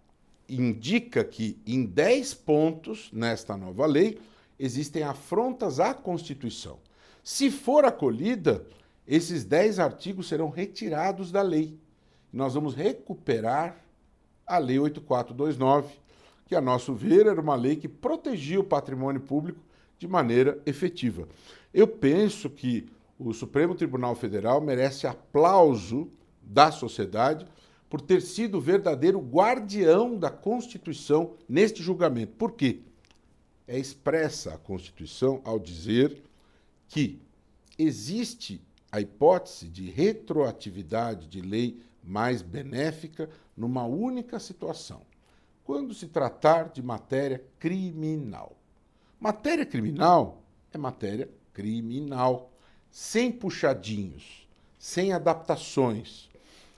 indica 0.49 1.25
que 1.25 1.59
em 1.67 1.85
10 1.85 2.35
pontos 2.35 3.11
nesta 3.13 3.57
nova 3.57 3.87
lei 3.87 4.21
existem 4.59 5.03
afrontas 5.03 5.81
à 5.81 5.93
Constituição. 5.95 6.79
Se 7.23 7.51
for 7.51 7.85
acolhida, 7.85 8.65
esses 9.07 9.45
10 9.45 9.79
artigos 9.79 10.29
serão 10.29 10.51
retirados 10.51 11.33
da 11.33 11.43
lei. 11.43 11.79
Nós 12.33 12.55
vamos 12.55 12.75
recuperar 12.75 13.84
a 14.47 14.59
Lei 14.59 14.79
8429, 14.79 15.95
que, 16.47 16.55
a 16.55 16.61
nosso 16.61 16.95
ver, 16.95 17.27
era 17.27 17.41
uma 17.41 17.55
lei 17.55 17.77
que 17.77 17.89
protegia 17.89 18.61
o 18.61 18.65
patrimônio 18.65 19.21
público 19.21 19.61
de 19.99 20.07
maneira 20.07 20.61
efetiva. 20.67 21.27
Eu 21.73 21.89
penso 21.89 22.51
que 22.51 22.87
o 23.19 23.33
Supremo 23.33 23.75
Tribunal 23.75 24.15
Federal 24.15 24.61
merece 24.61 25.07
aplauso 25.07 26.11
da 26.43 26.71
sociedade 26.71 27.47
por 27.89 28.01
ter 28.01 28.21
sido 28.21 28.59
o 28.59 28.61
verdadeiro 28.61 29.21
guardião 29.21 30.19
da 30.19 30.31
Constituição 30.31 31.35
neste 31.49 31.83
julgamento. 31.83 32.33
Por 32.37 32.53
quê? 32.53 32.81
É 33.67 33.79
expressa 33.79 34.55
a 34.55 34.59
Constituição 34.59 35.41
ao 35.45 35.59
dizer 35.59 36.23
que 36.89 37.19
existe 37.79 38.61
a 38.91 39.01
hipótese 39.01 39.69
de 39.69 39.91
retroatividade 39.91 41.27
de 41.27 41.41
lei 41.41 41.81
mais 42.05 42.43
benéfica 42.43 43.31
numa 43.57 43.85
única 43.85 44.39
situação, 44.39 45.03
quando 45.65 45.95
se 45.95 46.09
tratar 46.09 46.69
de 46.71 46.83
matéria 46.83 47.43
criminal. 47.59 48.57
Matéria 49.19 49.65
criminal 49.65 50.43
é 50.73 50.79
matéria 50.79 51.31
criminal, 51.53 52.53
sem 52.91 53.33
puxadinhos, 53.33 54.47
sem 54.79 55.13
adaptações. 55.13 56.29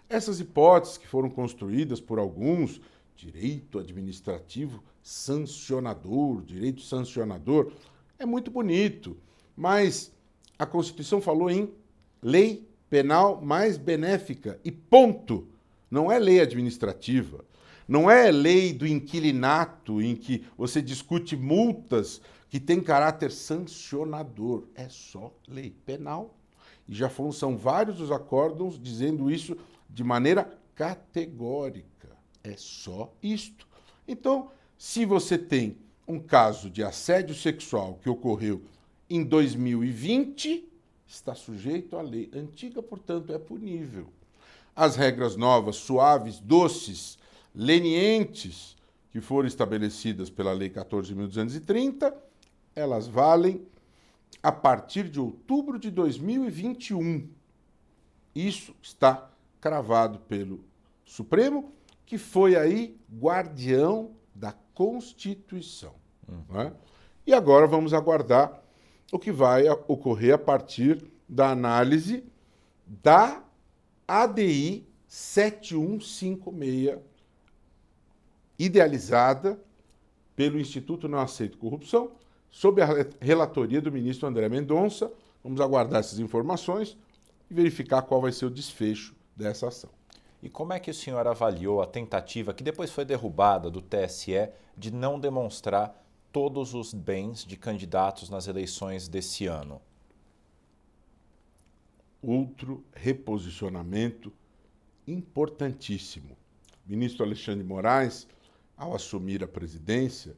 Essas 0.08 0.38
hipóteses 0.38 0.96
que 0.96 1.08
foram 1.08 1.28
construídas 1.28 2.00
por 2.00 2.18
alguns, 2.18 2.80
direito 3.16 3.78
administrativo 3.78 4.82
sancionador, 5.02 6.42
direito 6.42 6.82
sancionador, 6.82 7.72
é 8.18 8.24
muito 8.24 8.50
bonito, 8.50 9.16
mas 9.56 10.12
a 10.58 10.64
Constituição 10.64 11.20
falou 11.20 11.50
em 11.50 11.72
lei 12.22 12.68
penal 12.88 13.40
mais 13.40 13.76
benéfica 13.76 14.60
e 14.64 14.70
ponto. 14.70 15.48
Não 15.90 16.10
é 16.10 16.18
lei 16.18 16.40
administrativa. 16.40 17.44
Não 17.88 18.10
é 18.10 18.30
lei 18.30 18.72
do 18.72 18.86
inquilinato 18.86 20.02
em 20.02 20.16
que 20.16 20.44
você 20.58 20.82
discute 20.82 21.36
multas 21.36 22.20
que 22.48 22.58
tem 22.58 22.80
caráter 22.80 23.30
sancionador. 23.30 24.64
É 24.74 24.88
só 24.88 25.32
lei 25.46 25.74
penal. 25.84 26.34
E 26.88 26.94
já 26.94 27.08
foram, 27.08 27.32
são 27.32 27.56
vários 27.56 28.00
os 28.00 28.10
acórdãos 28.10 28.80
dizendo 28.80 29.30
isso 29.30 29.56
de 29.88 30.02
maneira 30.02 30.50
categórica. 30.74 32.16
É 32.42 32.54
só 32.56 33.12
isto. 33.22 33.66
Então, 34.06 34.50
se 34.78 35.04
você 35.04 35.36
tem 35.36 35.78
um 36.06 36.20
caso 36.20 36.70
de 36.70 36.82
assédio 36.82 37.34
sexual 37.34 37.98
que 38.02 38.08
ocorreu 38.08 38.62
em 39.08 39.24
2020, 39.24 40.68
está 41.06 41.34
sujeito 41.34 41.96
à 41.96 42.02
lei 42.02 42.30
antiga, 42.34 42.82
portanto, 42.82 43.32
é 43.32 43.38
punível. 43.38 44.08
As 44.74 44.96
regras 44.96 45.36
novas, 45.36 45.76
suaves, 45.76 46.38
doces, 46.38 47.18
lenientes, 47.54 48.76
que 49.10 49.20
foram 49.20 49.48
estabelecidas 49.48 50.28
pela 50.28 50.52
Lei 50.52 50.68
14.230, 50.68 52.12
elas 52.74 53.08
valem 53.08 53.66
a 54.42 54.52
partir 54.52 55.08
de 55.08 55.18
outubro 55.18 55.78
de 55.78 55.90
2021. 55.90 57.26
Isso 58.34 58.76
está 58.82 59.30
cravado 59.58 60.18
pelo 60.18 60.62
Supremo, 61.02 61.72
que 62.04 62.18
foi 62.18 62.56
aí 62.56 63.00
guardião 63.10 64.10
da 64.34 64.52
Constituição. 64.74 65.94
Uhum. 66.28 66.60
É? 66.60 66.72
E 67.26 67.32
agora 67.32 67.66
vamos 67.66 67.94
aguardar 67.94 68.62
o 69.12 69.18
que 69.18 69.30
vai 69.30 69.68
ocorrer 69.68 70.34
a 70.34 70.38
partir 70.38 71.04
da 71.28 71.50
análise 71.50 72.24
da 72.86 73.42
ADI 74.06 74.86
7156, 75.08 76.98
idealizada 78.58 79.60
pelo 80.34 80.60
Instituto 80.60 81.08
Não 81.08 81.18
Aceito 81.18 81.58
Corrupção, 81.58 82.12
sob 82.50 82.82
a 82.82 82.88
relatoria 83.20 83.80
do 83.80 83.90
ministro 83.90 84.28
André 84.28 84.48
Mendonça. 84.48 85.10
Vamos 85.42 85.60
aguardar 85.60 86.00
essas 86.00 86.18
informações 86.18 86.96
e 87.50 87.54
verificar 87.54 88.02
qual 88.02 88.20
vai 88.20 88.32
ser 88.32 88.46
o 88.46 88.50
desfecho 88.50 89.14
dessa 89.34 89.68
ação. 89.68 89.90
E 90.42 90.48
como 90.48 90.72
é 90.72 90.80
que 90.80 90.90
o 90.90 90.94
senhor 90.94 91.26
avaliou 91.26 91.80
a 91.80 91.86
tentativa, 91.86 92.52
que 92.52 92.62
depois 92.62 92.90
foi 92.90 93.04
derrubada, 93.04 93.70
do 93.70 93.80
TSE, 93.80 94.48
de 94.76 94.92
não 94.92 95.18
demonstrar 95.18 96.05
todos 96.36 96.74
os 96.74 96.92
bens 96.92 97.46
de 97.46 97.56
candidatos 97.56 98.28
nas 98.28 98.46
eleições 98.46 99.08
desse 99.08 99.46
ano? 99.46 99.80
Outro 102.20 102.84
reposicionamento 102.92 104.30
importantíssimo. 105.08 106.36
O 106.86 106.90
ministro 106.90 107.24
Alexandre 107.24 107.64
Moraes, 107.64 108.28
ao 108.76 108.94
assumir 108.94 109.42
a 109.42 109.48
presidência, 109.48 110.36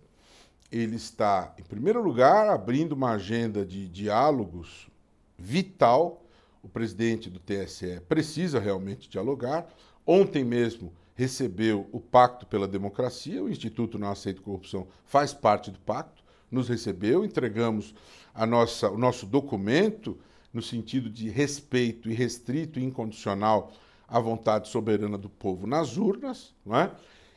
ele 0.70 0.94
está, 0.94 1.52
em 1.58 1.64
primeiro 1.64 2.00
lugar, 2.00 2.48
abrindo 2.48 2.92
uma 2.92 3.14
agenda 3.14 3.66
de 3.66 3.88
diálogos 3.88 4.88
vital. 5.36 6.24
O 6.62 6.68
presidente 6.68 7.28
do 7.28 7.40
TSE 7.40 8.00
precisa 8.08 8.60
realmente 8.60 9.08
dialogar. 9.08 9.66
Ontem 10.06 10.44
mesmo 10.44 10.92
recebeu 11.18 11.88
o 11.90 11.98
Pacto 11.98 12.46
pela 12.46 12.68
Democracia, 12.68 13.42
o 13.42 13.48
Instituto 13.48 13.98
Não 13.98 14.08
Aceita 14.08 14.40
Corrupção 14.40 14.86
faz 15.04 15.34
parte 15.34 15.68
do 15.68 15.78
pacto, 15.80 16.22
nos 16.48 16.68
recebeu, 16.68 17.24
entregamos 17.24 17.92
a 18.32 18.46
nossa, 18.46 18.88
o 18.88 18.96
nosso 18.96 19.26
documento 19.26 20.16
no 20.54 20.62
sentido 20.62 21.10
de 21.10 21.28
respeito 21.28 22.08
irrestrito 22.08 22.78
e 22.78 22.84
incondicional 22.84 23.72
à 24.06 24.20
vontade 24.20 24.68
soberana 24.68 25.18
do 25.18 25.28
povo 25.28 25.66
nas 25.66 25.96
urnas, 25.96 26.54
não 26.64 26.76
é? 26.76 26.92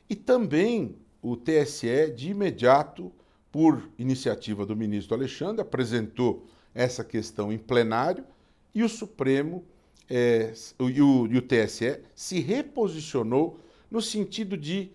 e 0.08 0.16
também 0.16 0.96
o 1.20 1.36
TSE, 1.36 2.14
de 2.16 2.30
imediato, 2.30 3.12
por 3.52 3.90
iniciativa 3.98 4.64
do 4.64 4.76
ministro 4.76 5.16
Alexandre, 5.16 5.64
apresentou 5.64 6.46
essa 6.76 7.04
questão 7.04 7.52
em 7.52 7.58
plenário 7.58 8.24
e 8.76 8.84
o 8.84 8.90
Supremo 8.90 9.66
é, 10.08 10.54
e, 10.80 11.02
o, 11.02 11.26
e 11.26 11.38
o 11.38 11.42
TSE 11.42 12.00
se 12.14 12.40
reposicionou 12.40 13.60
no 13.92 14.02
sentido 14.02 14.58
de 14.58 14.90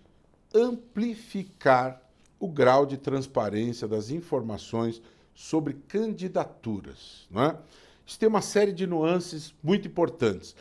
amplificar 0.53 2.01
o 2.39 2.47
grau 2.47 2.85
de 2.85 2.97
transparência 2.97 3.87
das 3.87 4.09
informações 4.09 5.01
sobre 5.33 5.75
candidaturas. 5.87 7.27
Não 7.29 7.43
é? 7.43 7.57
Isso 8.05 8.17
tem 8.17 8.27
uma 8.27 8.41
série 8.41 8.71
de 8.71 8.87
nuances 8.87 9.53
muito 9.61 9.87
importantes. 9.87 10.55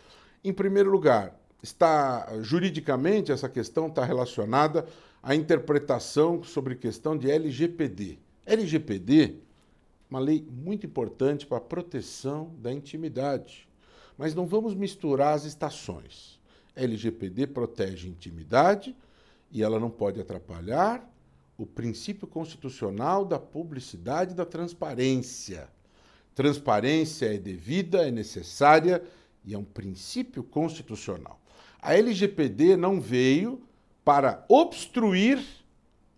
Em 0.45 0.53
primeiro 0.53 0.91
lugar, 0.91 1.35
está 1.63 2.29
juridicamente 2.43 3.33
essa 3.33 3.49
questão 3.49 3.87
está 3.87 4.05
relacionada 4.05 4.87
à 5.23 5.35
interpretação 5.35 6.43
sobre 6.43 6.75
questão 6.75 7.17
de 7.17 7.31
LGPD. 7.31 8.19
LGPD, 8.45 9.37
uma 10.11 10.21
lei 10.21 10.47
muito 10.51 10.87
importante 10.87 11.47
para 11.47 11.59
a 11.59 11.61
proteção 11.61 12.53
da 12.59 12.73
intimidade. 12.73 13.69
Mas 14.19 14.35
não 14.35 14.47
vamos 14.47 14.75
misturar 14.75 15.35
as 15.35 15.45
estações. 15.45 16.36
LGPD 16.77 17.47
protege 17.49 18.09
intimidade 18.09 18.95
e 19.51 19.63
ela 19.63 19.81
não 19.81 19.91
pode 19.91 20.21
atrapalhar 20.21 21.11
o 21.57 21.65
princípio 21.65 22.27
constitucional 22.27 23.25
da 23.25 23.39
publicidade 23.39 24.33
e 24.33 24.37
da 24.37 24.45
transparência. 24.45 25.69
Transparência 26.35 27.35
é 27.35 27.39
devida, 27.39 28.07
é 28.07 28.11
necessária 28.11 29.03
e 29.45 29.55
é 29.55 29.59
um 29.59 29.65
princípio 29.65 30.43
constitucional. 30.43 31.41
A 31.81 31.95
LGPD 31.95 32.77
não 32.77 33.01
veio 33.01 33.63
para 34.05 34.45
obstruir 34.49 35.43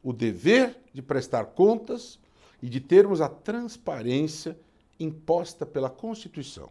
o 0.02 0.12
dever 0.12 0.76
de 0.92 1.00
prestar 1.00 1.44
contas 1.46 2.18
e 2.60 2.68
de 2.68 2.80
termos 2.80 3.20
a 3.20 3.28
transparência 3.28 4.58
imposta 4.98 5.64
pela 5.64 5.88
Constituição. 5.88 6.70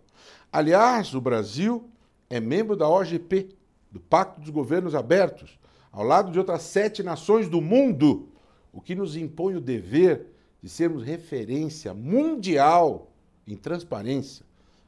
Aliás, 0.51 1.13
o 1.13 1.21
Brasil 1.21 1.89
é 2.29 2.39
membro 2.39 2.75
da 2.75 2.89
OGP, 2.89 3.55
do 3.91 3.99
Pacto 3.99 4.39
dos 4.41 4.49
Governos 4.49 4.95
Abertos, 4.95 5.59
ao 5.91 6.03
lado 6.03 6.31
de 6.31 6.37
outras 6.39 6.61
sete 6.63 7.01
nações 7.01 7.49
do 7.49 7.61
mundo, 7.61 8.29
o 8.71 8.79
que 8.79 8.95
nos 8.95 9.15
impõe 9.15 9.55
o 9.55 9.61
dever 9.61 10.27
de 10.61 10.69
sermos 10.69 11.03
referência 11.03 11.93
mundial 11.93 13.11
em 13.47 13.55
transparência, 13.55 14.45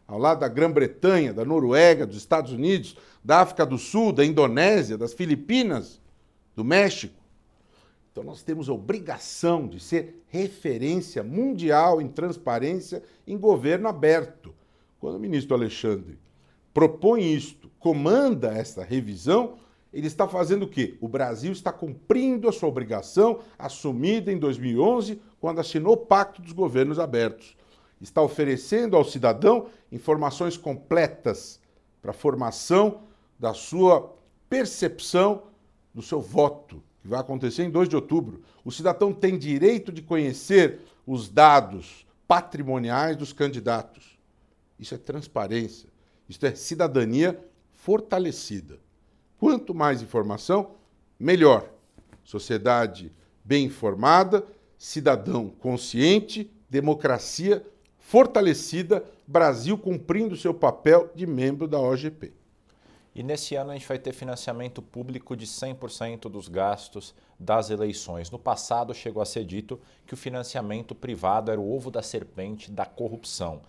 ao 0.08 0.18
lado 0.20 0.42
da 0.42 0.48
Grã-Bretanha, 0.48 1.34
da 1.34 1.46
Noruega, 1.46 2.06
dos 2.06 2.18
Estados 2.18 2.52
Unidos, 2.52 2.96
da 3.24 3.42
África 3.42 3.66
do 3.66 3.78
Sul, 3.78 4.12
da 4.12 4.26
Indonésia, 4.26 4.98
das 4.98 5.14
Filipinas, 5.14 6.00
do 6.56 6.64
México. 6.64 7.20
Então 8.12 8.24
nós 8.24 8.44
temos 8.44 8.70
a 8.70 8.74
obrigação 8.74 9.68
de 9.68 9.80
ser 9.80 10.24
referência 10.28 11.24
mundial 11.24 12.02
em 12.02 12.08
transparência 12.08 13.02
em 13.26 13.38
governo 13.38 13.88
aberto. 13.88 14.54
Quando 15.00 15.16
o 15.16 15.20
ministro 15.20 15.56
Alexandre 15.56 16.20
propõe 16.74 17.34
isto, 17.34 17.59
comanda 17.80 18.50
essa 18.50 18.84
revisão, 18.84 19.58
ele 19.92 20.08
está 20.08 20.28
fazendo 20.28 20.64
o 20.64 20.68
quê? 20.68 20.98
O 21.02 21.08
Brasil 21.08 21.52
está 21.52 21.72
cumprindo 21.72 22.48
a 22.48 22.52
sua 22.52 22.70
obrigação 22.70 23.40
assumida 23.58 24.32
em 24.32 24.38
2011, 24.38 25.20
quando 25.40 25.60
assinou 25.60 25.94
o 25.94 25.98
Pacto 25.98 26.42
dos 26.42 26.52
Governos 26.52 27.00
Abertos. 27.00 27.58
Está 28.00 28.22
oferecendo 28.22 28.96
ao 28.96 29.04
cidadão 29.04 29.68
informações 29.92 30.56
completas 30.56 31.60
para 32.02 32.12
a 32.12 32.14
formação 32.14 33.02
da 33.38 33.54
sua 33.54 34.16
percepção 34.50 35.44
do 35.94 36.02
seu 36.02 36.22
voto, 36.22 36.84
que 37.02 37.08
vai 37.08 37.20
acontecer 37.20 37.64
em 37.64 37.72
2 37.72 37.90
de 37.90 37.96
outubro. 37.96 38.42
O 38.64 38.72
cidadão 38.72 39.12
tem 39.12 39.38
direito 39.38 39.92
de 39.92 40.02
conhecer 40.02 40.80
os 41.06 41.30
dados 41.30 42.06
patrimoniais 42.28 43.18
dos 43.18 43.34
candidatos. 43.34 44.20
Isso 44.80 44.94
é 44.94 44.98
transparência. 44.98 45.90
Isso 46.28 46.46
é 46.46 46.54
cidadania 46.54 47.40
fortalecida. 47.90 48.80
Quanto 49.40 49.74
mais 49.74 50.04
informação, 50.04 50.76
melhor. 51.20 51.68
Sociedade 52.24 53.12
bem 53.44 53.66
informada, 53.66 54.46
cidadão 54.78 55.50
consciente, 55.50 56.52
democracia 56.70 57.66
fortalecida, 57.98 59.04
Brasil 59.26 59.76
cumprindo 59.76 60.38
seu 60.38 60.54
papel 60.54 61.10
de 61.16 61.26
membro 61.26 61.68
da 61.68 61.80
OGP. 61.80 62.32
E 63.16 63.24
nesse 63.24 63.56
ano 63.56 63.72
a 63.72 63.74
gente 63.74 63.88
vai 63.88 63.98
ter 63.98 64.14
financiamento 64.14 64.84
público 64.84 65.36
de 65.36 65.48
100% 65.48 66.30
dos 66.30 66.48
gastos 66.48 67.16
das 67.40 67.72
eleições. 67.72 68.30
No 68.30 68.38
passado 68.38 68.94
chegou 68.94 69.20
a 69.20 69.26
ser 69.26 69.44
dito 69.46 69.82
que 70.06 70.14
o 70.14 70.18
financiamento 70.18 70.94
privado 70.94 71.50
era 71.50 71.60
o 71.60 71.76
ovo 71.76 71.90
da 71.90 72.04
serpente 72.04 72.70
da 72.70 72.86
corrupção. 72.86 73.64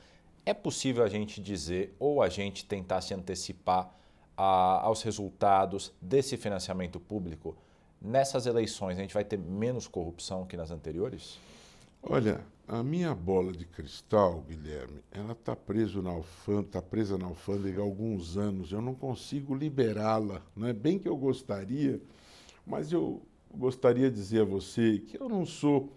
É 0.44 0.52
possível 0.52 1.04
a 1.04 1.08
gente 1.08 1.40
dizer 1.40 1.96
ou 1.98 2.22
a 2.22 2.28
gente 2.28 2.66
tentar 2.66 3.00
se 3.00 3.14
antecipar 3.14 3.98
a, 4.40 4.80
aos 4.86 5.02
resultados 5.02 5.92
desse 6.00 6.38
financiamento 6.38 6.98
público? 6.98 7.54
Nessas 8.00 8.46
eleições, 8.46 8.96
a 8.96 9.02
gente 9.02 9.12
vai 9.12 9.22
ter 9.22 9.38
menos 9.38 9.86
corrupção 9.86 10.46
que 10.46 10.56
nas 10.56 10.70
anteriores? 10.70 11.38
Olha, 12.02 12.40
a 12.66 12.82
minha 12.82 13.14
bola 13.14 13.52
de 13.52 13.66
cristal, 13.66 14.42
Guilherme, 14.48 15.02
ela 15.12 15.32
está 15.32 15.54
presa 15.54 16.00
na 16.00 16.08
alfândega, 16.08 16.68
tá 16.72 16.80
presa 16.80 17.18
na 17.18 17.26
alfândega 17.26 17.82
há 17.82 17.84
alguns 17.84 18.38
anos. 18.38 18.72
Eu 18.72 18.80
não 18.80 18.94
consigo 18.94 19.54
liberá-la. 19.54 20.40
Não 20.56 20.66
é 20.66 20.72
bem 20.72 20.98
que 20.98 21.06
eu 21.06 21.16
gostaria, 21.18 22.00
mas 22.66 22.90
eu 22.90 23.20
gostaria 23.54 24.08
de 24.08 24.16
dizer 24.16 24.40
a 24.40 24.44
você 24.46 25.00
que 25.00 25.20
eu 25.20 25.28
não 25.28 25.44
sou 25.44 25.92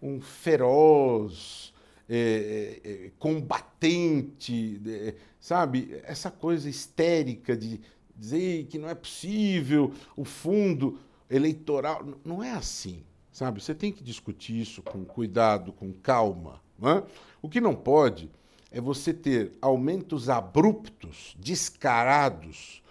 um 0.00 0.20
feroz 0.20 1.74
é, 2.12 2.80
é, 2.84 2.90
é, 2.90 3.10
combatente, 3.20 4.82
é, 4.84 5.14
sabe? 5.38 5.96
Essa 6.02 6.28
coisa 6.28 6.68
histérica 6.68 7.56
de 7.56 7.80
dizer 8.16 8.66
que 8.66 8.78
não 8.78 8.88
é 8.88 8.96
possível 8.96 9.92
o 10.16 10.24
fundo 10.24 10.98
eleitoral. 11.30 12.04
Não 12.24 12.42
é 12.42 12.50
assim, 12.50 13.04
sabe? 13.30 13.62
Você 13.62 13.76
tem 13.76 13.92
que 13.92 14.02
discutir 14.02 14.60
isso 14.60 14.82
com 14.82 15.04
cuidado, 15.04 15.72
com 15.72 15.92
calma. 15.92 16.60
É? 16.82 17.02
O 17.40 17.48
que 17.48 17.60
não 17.60 17.76
pode 17.76 18.28
é 18.72 18.80
você 18.80 19.14
ter 19.14 19.52
aumentos 19.62 20.28
abruptos, 20.28 21.36
descarados, 21.38 22.82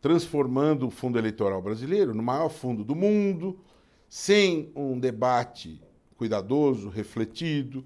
transformando 0.00 0.88
o 0.88 0.90
fundo 0.90 1.16
eleitoral 1.16 1.62
brasileiro 1.62 2.12
no 2.12 2.24
maior 2.24 2.48
fundo 2.48 2.82
do 2.82 2.96
mundo, 2.96 3.56
sem 4.08 4.72
um 4.74 4.98
debate 4.98 5.80
cuidadoso, 6.16 6.88
refletido. 6.88 7.84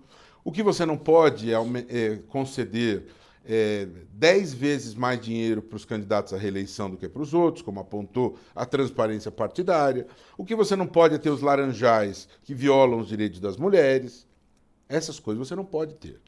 O 0.48 0.50
que 0.50 0.62
você 0.62 0.86
não 0.86 0.96
pode 0.96 1.52
é, 1.52 1.56
é 1.90 2.16
conceder 2.26 3.04
é, 3.44 3.86
dez 4.14 4.54
vezes 4.54 4.94
mais 4.94 5.20
dinheiro 5.20 5.60
para 5.60 5.76
os 5.76 5.84
candidatos 5.84 6.32
à 6.32 6.38
reeleição 6.38 6.88
do 6.88 6.96
que 6.96 7.06
para 7.06 7.20
os 7.20 7.34
outros, 7.34 7.60
como 7.60 7.80
apontou 7.80 8.38
a 8.54 8.64
transparência 8.64 9.30
partidária. 9.30 10.06
O 10.38 10.46
que 10.46 10.54
você 10.54 10.74
não 10.74 10.86
pode 10.86 11.14
é 11.14 11.18
ter 11.18 11.28
os 11.28 11.42
laranjais 11.42 12.30
que 12.42 12.54
violam 12.54 12.98
os 12.98 13.08
direitos 13.08 13.40
das 13.40 13.58
mulheres. 13.58 14.26
Essas 14.88 15.20
coisas 15.20 15.46
você 15.46 15.54
não 15.54 15.66
pode 15.66 15.92
ter. 15.96 16.18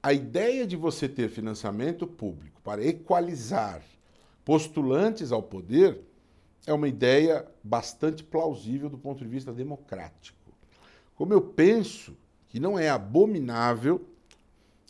A 0.00 0.12
ideia 0.12 0.64
de 0.64 0.76
você 0.76 1.08
ter 1.08 1.28
financiamento 1.28 2.06
público 2.06 2.60
para 2.62 2.86
equalizar 2.86 3.82
postulantes 4.44 5.32
ao 5.32 5.42
poder 5.42 6.02
é 6.68 6.72
uma 6.72 6.86
ideia 6.86 7.44
bastante 7.64 8.22
plausível 8.22 8.88
do 8.88 8.96
ponto 8.96 9.24
de 9.24 9.28
vista 9.28 9.52
democrático. 9.52 10.38
Como 11.16 11.32
eu 11.32 11.40
penso 11.40 12.16
que 12.56 12.60
não 12.60 12.78
é 12.78 12.88
abominável 12.88 14.08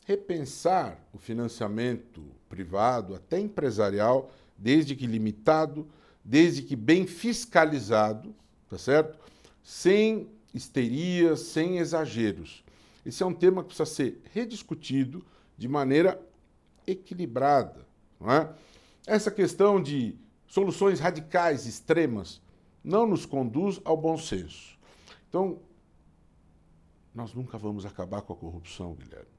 repensar 0.04 1.04
o 1.12 1.18
financiamento 1.18 2.22
privado, 2.48 3.12
até 3.12 3.40
empresarial, 3.40 4.30
desde 4.56 4.94
que 4.94 5.04
limitado, 5.04 5.84
desde 6.24 6.62
que 6.62 6.76
bem 6.76 7.08
fiscalizado, 7.08 8.32
tá 8.70 8.78
certo? 8.78 9.18
Sem 9.64 10.28
histerias, 10.54 11.40
sem 11.40 11.78
exageros. 11.78 12.62
Esse 13.04 13.24
é 13.24 13.26
um 13.26 13.34
tema 13.34 13.64
que 13.64 13.74
precisa 13.74 13.84
ser 13.84 14.22
rediscutido 14.32 15.26
de 15.58 15.66
maneira 15.66 16.24
equilibrada, 16.86 17.84
não 18.20 18.30
é? 18.30 18.48
Essa 19.08 19.28
questão 19.28 19.82
de 19.82 20.14
soluções 20.46 21.00
radicais, 21.00 21.66
extremas, 21.66 22.40
não 22.84 23.08
nos 23.08 23.26
conduz 23.26 23.80
ao 23.84 23.96
bom 23.96 24.16
senso. 24.16 24.78
Então, 25.28 25.58
nós 27.16 27.32
nunca 27.32 27.56
vamos 27.56 27.86
acabar 27.86 28.20
com 28.20 28.34
a 28.34 28.36
corrupção, 28.36 28.94
Guilherme. 28.94 29.30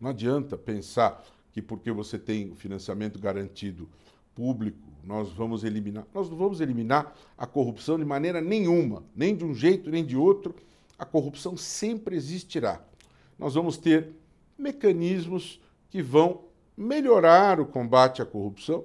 Não 0.00 0.10
adianta 0.10 0.58
pensar 0.58 1.24
que 1.52 1.62
porque 1.62 1.92
você 1.92 2.18
tem 2.18 2.52
financiamento 2.56 3.16
garantido 3.16 3.88
público, 4.34 4.88
nós 5.04 5.30
vamos 5.30 5.62
eliminar. 5.62 6.04
Nós 6.12 6.28
não 6.28 6.36
vamos 6.36 6.60
eliminar 6.60 7.14
a 7.38 7.46
corrupção 7.46 7.96
de 7.96 8.04
maneira 8.04 8.40
nenhuma, 8.40 9.04
nem 9.14 9.36
de 9.36 9.44
um 9.44 9.54
jeito 9.54 9.88
nem 9.88 10.04
de 10.04 10.16
outro. 10.16 10.52
A 10.98 11.04
corrupção 11.04 11.56
sempre 11.56 12.16
existirá. 12.16 12.84
Nós 13.38 13.54
vamos 13.54 13.76
ter 13.76 14.10
mecanismos 14.58 15.60
que 15.90 16.02
vão 16.02 16.42
melhorar 16.76 17.60
o 17.60 17.66
combate 17.66 18.20
à 18.20 18.26
corrupção 18.26 18.84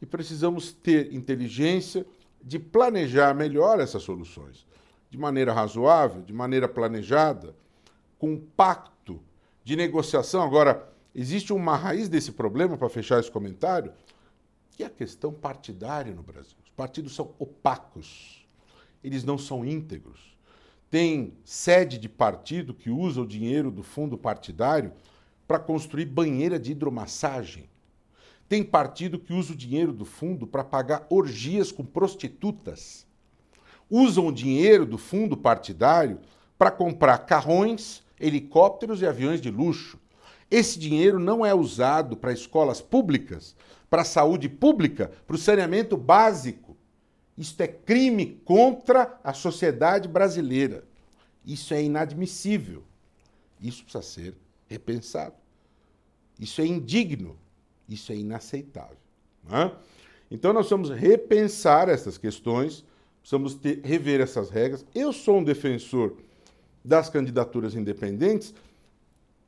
e 0.00 0.06
precisamos 0.06 0.72
ter 0.72 1.12
inteligência 1.12 2.06
de 2.42 2.58
planejar 2.58 3.34
melhor 3.34 3.78
essas 3.78 4.02
soluções 4.02 4.66
de 5.12 5.18
maneira 5.18 5.52
razoável, 5.52 6.22
de 6.22 6.32
maneira 6.32 6.66
planejada, 6.66 7.54
com 8.18 8.32
um 8.32 8.40
pacto 8.56 9.20
de 9.62 9.76
negociação. 9.76 10.42
Agora, 10.42 10.90
existe 11.14 11.52
uma 11.52 11.76
raiz 11.76 12.08
desse 12.08 12.32
problema, 12.32 12.78
para 12.78 12.88
fechar 12.88 13.20
esse 13.20 13.30
comentário, 13.30 13.92
que 14.70 14.82
é 14.82 14.86
a 14.86 14.90
questão 14.90 15.30
partidária 15.30 16.14
no 16.14 16.22
Brasil. 16.22 16.56
Os 16.64 16.70
partidos 16.70 17.14
são 17.14 17.34
opacos, 17.38 18.48
eles 19.04 19.22
não 19.22 19.36
são 19.36 19.66
íntegros. 19.66 20.34
Tem 20.90 21.34
sede 21.44 21.98
de 21.98 22.08
partido 22.08 22.72
que 22.72 22.88
usa 22.88 23.20
o 23.20 23.26
dinheiro 23.26 23.70
do 23.70 23.82
fundo 23.82 24.16
partidário 24.16 24.94
para 25.46 25.58
construir 25.58 26.06
banheira 26.06 26.58
de 26.58 26.72
hidromassagem. 26.72 27.68
Tem 28.48 28.64
partido 28.64 29.18
que 29.18 29.34
usa 29.34 29.52
o 29.52 29.56
dinheiro 29.56 29.92
do 29.92 30.06
fundo 30.06 30.46
para 30.46 30.64
pagar 30.64 31.06
orgias 31.10 31.70
com 31.70 31.84
prostitutas 31.84 33.06
usam 33.92 34.26
o 34.26 34.32
dinheiro 34.32 34.86
do 34.86 34.96
fundo 34.96 35.36
partidário 35.36 36.18
para 36.56 36.70
comprar 36.70 37.18
carrões, 37.18 38.02
helicópteros 38.18 39.02
e 39.02 39.06
aviões 39.06 39.38
de 39.38 39.50
luxo. 39.50 39.98
Esse 40.50 40.78
dinheiro 40.78 41.18
não 41.18 41.44
é 41.44 41.54
usado 41.54 42.16
para 42.16 42.32
escolas 42.32 42.80
públicas, 42.80 43.54
para 43.90 44.00
a 44.00 44.06
saúde 44.06 44.48
pública, 44.48 45.12
para 45.26 45.36
o 45.36 45.38
saneamento 45.38 45.94
básico. 45.94 46.74
Isto 47.36 47.60
é 47.60 47.68
crime 47.68 48.40
contra 48.46 49.20
a 49.22 49.34
sociedade 49.34 50.08
brasileira. 50.08 50.84
Isso 51.44 51.74
é 51.74 51.82
inadmissível. 51.82 52.82
Isso 53.60 53.82
precisa 53.82 54.02
ser 54.02 54.34
repensado. 54.68 55.34
Isso 56.40 56.62
é 56.62 56.66
indigno. 56.66 57.36
Isso 57.86 58.10
é 58.10 58.16
inaceitável. 58.16 58.96
É? 59.50 59.70
Então, 60.30 60.54
nós 60.54 60.70
vamos 60.70 60.88
repensar 60.88 61.90
essas 61.90 62.16
questões 62.16 62.84
Precisamos 63.22 63.54
ter, 63.54 63.80
rever 63.82 64.20
essas 64.20 64.50
regras. 64.50 64.84
Eu 64.94 65.12
sou 65.12 65.38
um 65.38 65.44
defensor 65.44 66.16
das 66.84 67.08
candidaturas 67.08 67.74
independentes 67.74 68.52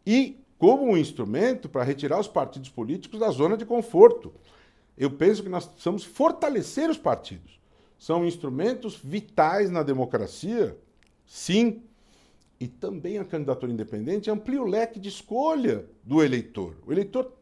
e 0.07 0.39
como 0.59 0.85
um 0.85 0.97
instrumento 0.97 1.69
para 1.69 1.83
retirar 1.83 2.19
os 2.19 2.29
partidos 2.29 2.71
políticos 2.71 3.21
da 3.21 3.31
zona 3.31 3.57
de 3.57 3.67
conforto. 3.67 4.33
Eu 4.97 5.11
penso 5.11 5.43
que 5.43 5.49
nós 5.49 5.67
precisamos 5.67 6.05
fortalecer 6.05 6.89
os 6.89 6.97
partidos. 6.97 7.61
São 7.99 8.25
instrumentos 8.25 8.97
vitais 9.03 9.71
na 9.71 9.83
democracia, 9.83 10.79
sim. 11.27 11.83
E 12.61 12.69
também 12.69 13.19
a 13.19 13.25
candidatura 13.25 13.73
independente 13.73 14.31
amplia 14.31 14.63
o 14.63 14.67
leque 14.67 15.01
de 15.01 15.09
escolha 15.09 15.85
do 16.05 16.23
eleitor. 16.23 16.77
O 16.87 16.93
eleitor 16.93 17.33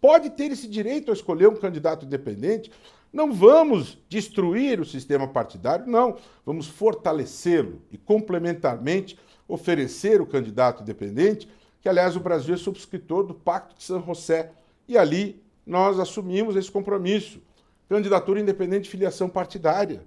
pode 0.00 0.30
ter 0.30 0.50
esse 0.50 0.66
direito 0.66 1.10
a 1.10 1.14
escolher 1.14 1.48
um 1.48 1.56
candidato 1.56 2.04
independente. 2.04 2.70
Não 3.16 3.32
vamos 3.32 3.96
destruir 4.10 4.78
o 4.78 4.84
sistema 4.84 5.26
partidário, 5.26 5.86
não. 5.86 6.18
Vamos 6.44 6.66
fortalecê-lo 6.66 7.80
e, 7.90 7.96
complementarmente, 7.96 9.18
oferecer 9.48 10.20
o 10.20 10.26
candidato 10.26 10.82
independente, 10.82 11.48
que, 11.80 11.88
aliás, 11.88 12.14
o 12.14 12.20
Brasil 12.20 12.54
é 12.54 12.58
subscritor 12.58 13.24
do 13.24 13.32
Pacto 13.32 13.74
de 13.74 13.84
San 13.84 14.02
José. 14.02 14.52
E 14.86 14.98
ali 14.98 15.42
nós 15.64 15.98
assumimos 15.98 16.56
esse 16.56 16.70
compromisso. 16.70 17.40
Candidatura 17.88 18.38
independente 18.38 18.82
de 18.82 18.90
filiação 18.90 19.30
partidária. 19.30 20.02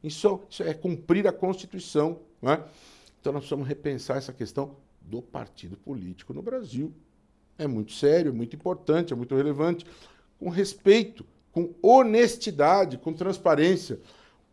Isso, 0.00 0.40
isso 0.48 0.62
é 0.62 0.72
cumprir 0.72 1.26
a 1.26 1.32
Constituição. 1.32 2.20
Não 2.40 2.52
é? 2.52 2.64
Então 3.20 3.32
nós 3.32 3.40
precisamos 3.40 3.66
repensar 3.66 4.18
essa 4.18 4.32
questão 4.32 4.76
do 5.00 5.20
partido 5.20 5.76
político 5.76 6.32
no 6.32 6.42
Brasil. 6.42 6.92
É 7.58 7.66
muito 7.66 7.90
sério, 7.90 8.28
é 8.28 8.32
muito 8.32 8.54
importante, 8.54 9.12
é 9.12 9.16
muito 9.16 9.34
relevante, 9.34 9.84
com 10.38 10.48
respeito, 10.48 11.26
com 11.56 11.72
honestidade, 11.80 12.98
com 12.98 13.14
transparência. 13.14 13.98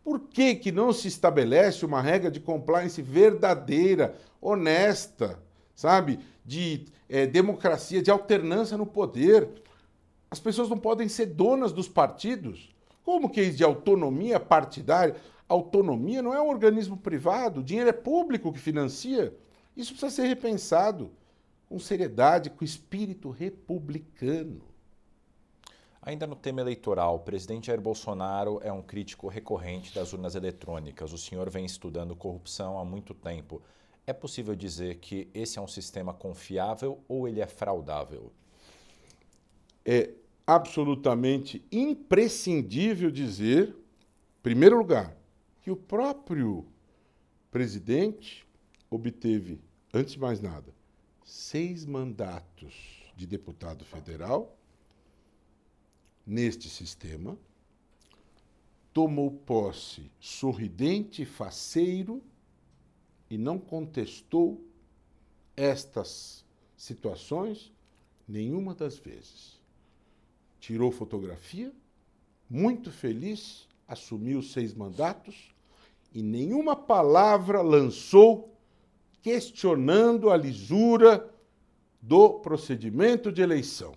Por 0.02 0.20
que, 0.20 0.54
que 0.54 0.72
não 0.72 0.90
se 0.90 1.06
estabelece 1.06 1.84
uma 1.84 2.00
regra 2.00 2.30
de 2.30 2.40
compliance 2.40 3.02
verdadeira, 3.02 4.14
honesta, 4.40 5.38
sabe? 5.74 6.18
De 6.42 6.86
é, 7.06 7.26
democracia, 7.26 8.00
de 8.00 8.10
alternância 8.10 8.78
no 8.78 8.86
poder. 8.86 9.46
As 10.30 10.40
pessoas 10.40 10.70
não 10.70 10.78
podem 10.78 11.06
ser 11.06 11.26
donas 11.26 11.74
dos 11.74 11.88
partidos. 11.88 12.74
Como 13.04 13.28
que 13.28 13.40
é 13.40 13.44
isso 13.44 13.58
de 13.58 13.64
autonomia 13.64 14.40
partidária? 14.40 15.14
autonomia 15.46 16.22
não 16.22 16.32
é 16.32 16.40
um 16.40 16.48
organismo 16.48 16.96
privado, 16.96 17.60
o 17.60 17.62
dinheiro 17.62 17.90
é 17.90 17.92
público 17.92 18.50
que 18.50 18.58
financia. 18.58 19.36
Isso 19.76 19.92
precisa 19.92 20.10
ser 20.10 20.26
repensado 20.26 21.10
com 21.68 21.78
seriedade, 21.78 22.48
com 22.48 22.64
espírito 22.64 23.28
republicano. 23.28 24.73
Ainda 26.06 26.26
no 26.26 26.36
tema 26.36 26.60
eleitoral, 26.60 27.14
o 27.14 27.20
presidente 27.20 27.68
Jair 27.68 27.80
Bolsonaro 27.80 28.60
é 28.62 28.70
um 28.70 28.82
crítico 28.82 29.26
recorrente 29.26 29.94
das 29.94 30.12
urnas 30.12 30.34
eletrônicas. 30.34 31.14
O 31.14 31.18
senhor 31.18 31.48
vem 31.48 31.64
estudando 31.64 32.14
corrupção 32.14 32.78
há 32.78 32.84
muito 32.84 33.14
tempo. 33.14 33.62
É 34.06 34.12
possível 34.12 34.54
dizer 34.54 34.96
que 34.96 35.30
esse 35.32 35.58
é 35.58 35.62
um 35.62 35.66
sistema 35.66 36.12
confiável 36.12 37.02
ou 37.08 37.26
ele 37.26 37.40
é 37.40 37.46
fraudável? 37.46 38.30
É 39.82 40.10
absolutamente 40.46 41.64
imprescindível 41.72 43.10
dizer, 43.10 43.70
em 43.70 44.42
primeiro 44.42 44.76
lugar, 44.76 45.16
que 45.62 45.70
o 45.70 45.76
próprio 45.76 46.66
presidente 47.50 48.46
obteve, 48.90 49.58
antes 49.90 50.12
de 50.12 50.20
mais 50.20 50.42
nada, 50.42 50.70
seis 51.24 51.86
mandatos 51.86 53.02
de 53.16 53.26
deputado 53.26 53.86
federal 53.86 54.54
neste 56.26 56.68
sistema, 56.68 57.38
tomou 58.92 59.30
posse 59.30 60.10
sorridente 60.20 61.22
e 61.22 61.26
faceiro 61.26 62.22
e 63.28 63.36
não 63.36 63.58
contestou 63.58 64.64
estas 65.56 66.44
situações 66.76 67.72
nenhuma 68.26 68.74
das 68.74 68.98
vezes. 68.98 69.60
Tirou 70.60 70.90
fotografia, 70.90 71.72
muito 72.48 72.90
feliz, 72.90 73.68
assumiu 73.86 74.42
seis 74.42 74.72
mandatos 74.72 75.52
e 76.12 76.22
nenhuma 76.22 76.76
palavra 76.76 77.60
lançou 77.60 78.56
questionando 79.20 80.30
a 80.30 80.36
lisura 80.36 81.34
do 82.00 82.34
procedimento 82.34 83.32
de 83.32 83.42
eleição. 83.42 83.94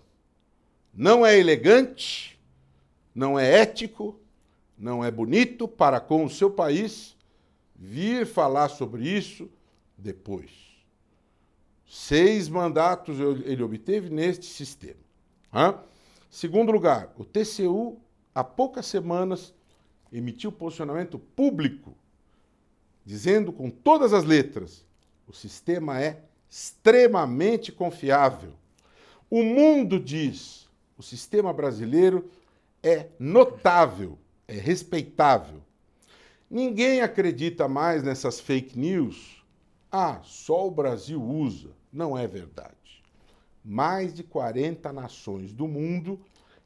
Não 0.98 1.24
é 1.24 1.38
elegante, 1.38 2.36
não 3.14 3.38
é 3.38 3.60
ético, 3.60 4.18
não 4.76 5.04
é 5.04 5.12
bonito 5.12 5.68
para 5.68 6.00
com 6.00 6.24
o 6.24 6.28
seu 6.28 6.50
país 6.50 7.16
vir 7.76 8.26
falar 8.26 8.68
sobre 8.68 9.08
isso 9.08 9.48
depois. 9.96 10.50
Seis 11.88 12.48
mandatos 12.48 13.20
ele 13.20 13.62
obteve 13.62 14.10
neste 14.10 14.46
sistema. 14.46 14.98
Segundo 16.28 16.72
lugar, 16.72 17.14
o 17.16 17.24
TCU, 17.24 18.00
há 18.34 18.42
poucas 18.42 18.84
semanas, 18.86 19.54
emitiu 20.12 20.50
posicionamento 20.50 21.16
público 21.16 21.94
dizendo 23.04 23.52
com 23.52 23.70
todas 23.70 24.12
as 24.12 24.24
letras: 24.24 24.84
o 25.28 25.32
sistema 25.32 26.02
é 26.02 26.24
extremamente 26.50 27.70
confiável. 27.70 28.52
O 29.30 29.44
mundo 29.44 30.00
diz: 30.00 30.67
o 30.98 31.02
sistema 31.02 31.52
brasileiro 31.52 32.28
é 32.82 33.06
notável, 33.20 34.18
é 34.48 34.54
respeitável. 34.54 35.62
Ninguém 36.50 37.00
acredita 37.00 37.68
mais 37.68 38.02
nessas 38.02 38.40
fake 38.40 38.76
news. 38.76 39.44
Ah, 39.92 40.20
só 40.24 40.66
o 40.66 40.70
Brasil 40.70 41.22
usa. 41.22 41.70
Não 41.92 42.18
é 42.18 42.26
verdade. 42.26 42.74
Mais 43.64 44.12
de 44.12 44.24
40 44.24 44.92
nações 44.92 45.52
do 45.52 45.68
mundo, 45.68 46.20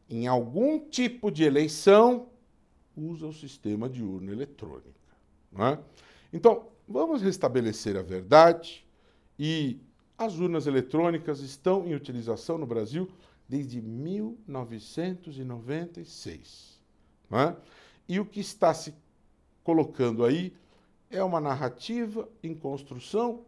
em 0.08 0.26
algum 0.26 0.78
tipo 0.80 1.30
de 1.30 1.44
eleição, 1.44 2.28
usa 2.96 3.26
o 3.26 3.32
sistema 3.32 3.88
de 3.88 4.02
urna 4.02 4.32
eletrônica. 4.32 4.90
É? 5.58 5.78
Então, 6.32 6.68
vamos 6.88 7.20
restabelecer 7.20 7.96
a 7.96 8.02
verdade 8.02 8.86
e 9.38 9.78
as 10.16 10.38
urnas 10.38 10.66
eletrônicas 10.66 11.40
estão 11.40 11.86
em 11.86 11.94
utilização 11.94 12.56
no 12.56 12.66
Brasil 12.66 13.08
desde 13.52 13.80
1996. 13.82 16.80
É? 17.30 17.54
E 18.08 18.18
o 18.18 18.24
que 18.24 18.40
está 18.40 18.72
se 18.72 18.94
colocando 19.62 20.24
aí 20.24 20.54
é 21.10 21.22
uma 21.22 21.38
narrativa 21.40 22.26
em 22.42 22.54
construção 22.54 23.44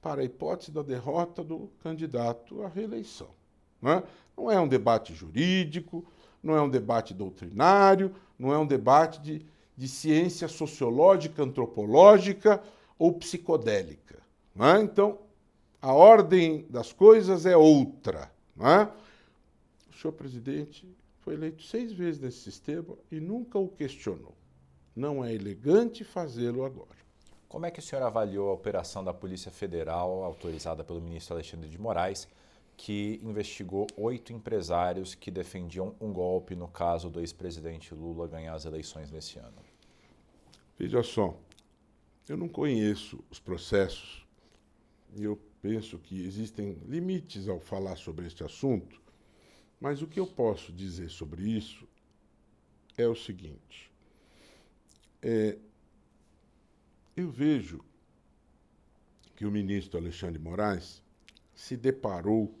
para 0.00 0.22
a 0.22 0.24
hipótese 0.24 0.72
da 0.72 0.82
derrota 0.82 1.44
do 1.44 1.70
candidato 1.82 2.62
à 2.62 2.68
reeleição. 2.68 3.28
Não 3.82 3.92
é, 3.92 4.02
não 4.36 4.50
é 4.50 4.58
um 4.58 4.66
debate 4.66 5.14
jurídico, 5.14 6.02
não 6.42 6.56
é 6.56 6.62
um 6.62 6.70
debate 6.70 7.12
doutrinário, 7.12 8.14
não 8.38 8.54
é 8.54 8.58
um 8.58 8.66
debate 8.66 9.20
de 9.20 9.44
de 9.76 9.88
ciência 9.88 10.48
sociológica, 10.48 11.42
antropológica 11.42 12.62
ou 12.98 13.12
psicodélica. 13.12 14.22
É? 14.58 14.80
Então, 14.80 15.18
a 15.82 15.92
ordem 15.92 16.64
das 16.70 16.92
coisas 16.92 17.44
é 17.44 17.56
outra. 17.56 18.32
É? 18.58 18.88
O 19.96 19.98
senhor 19.98 20.12
presidente 20.12 20.86
foi 21.20 21.32
eleito 21.32 21.62
seis 21.62 21.90
vezes 21.90 22.20
nesse 22.20 22.40
sistema 22.40 22.94
e 23.10 23.18
nunca 23.18 23.58
o 23.58 23.66
questionou. 23.66 24.36
Não 24.94 25.24
é 25.24 25.32
elegante 25.32 26.04
fazê-lo 26.04 26.66
agora. 26.66 26.98
Como 27.48 27.64
é 27.64 27.70
que 27.70 27.80
o 27.80 27.82
senhor 27.82 28.02
avaliou 28.02 28.50
a 28.50 28.52
operação 28.52 29.02
da 29.02 29.14
Polícia 29.14 29.50
Federal, 29.50 30.22
autorizada 30.22 30.84
pelo 30.84 31.00
ministro 31.00 31.34
Alexandre 31.34 31.70
de 31.70 31.80
Moraes, 31.80 32.28
que 32.76 33.18
investigou 33.22 33.86
oito 33.96 34.34
empresários 34.34 35.14
que 35.14 35.30
defendiam 35.30 35.96
um 35.98 36.12
golpe 36.12 36.54
no 36.54 36.68
caso 36.68 37.08
do 37.08 37.18
ex-presidente 37.18 37.94
Lula 37.94 38.28
ganhar 38.28 38.52
as 38.52 38.66
eleições 38.66 39.10
nesse 39.10 39.38
ano? 39.38 39.64
Veja 40.78 41.02
só, 41.02 41.34
eu 42.28 42.36
não 42.36 42.50
conheço 42.50 43.24
os 43.30 43.40
processos 43.40 44.26
e 45.14 45.24
eu 45.24 45.40
penso 45.62 45.98
que 45.98 46.22
existem 46.22 46.74
limites 46.84 47.48
ao 47.48 47.58
falar 47.58 47.96
sobre 47.96 48.26
este 48.26 48.44
assunto, 48.44 49.05
mas 49.80 50.02
o 50.02 50.06
que 50.06 50.18
eu 50.18 50.26
posso 50.26 50.72
dizer 50.72 51.10
sobre 51.10 51.42
isso 51.42 51.86
é 52.96 53.06
o 53.06 53.14
seguinte: 53.14 53.90
é, 55.22 55.58
eu 57.16 57.30
vejo 57.30 57.84
que 59.34 59.44
o 59.44 59.50
ministro 59.50 59.98
Alexandre 59.98 60.38
Moraes 60.38 61.02
se 61.54 61.76
deparou 61.76 62.54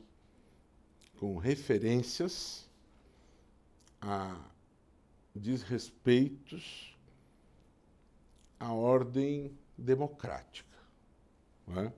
com 1.18 1.36
referências 1.38 2.68
a 4.00 4.38
desrespeitos 5.34 6.96
à 8.58 8.72
ordem 8.72 9.56
democrática. 9.76 10.76
É? 11.76 11.92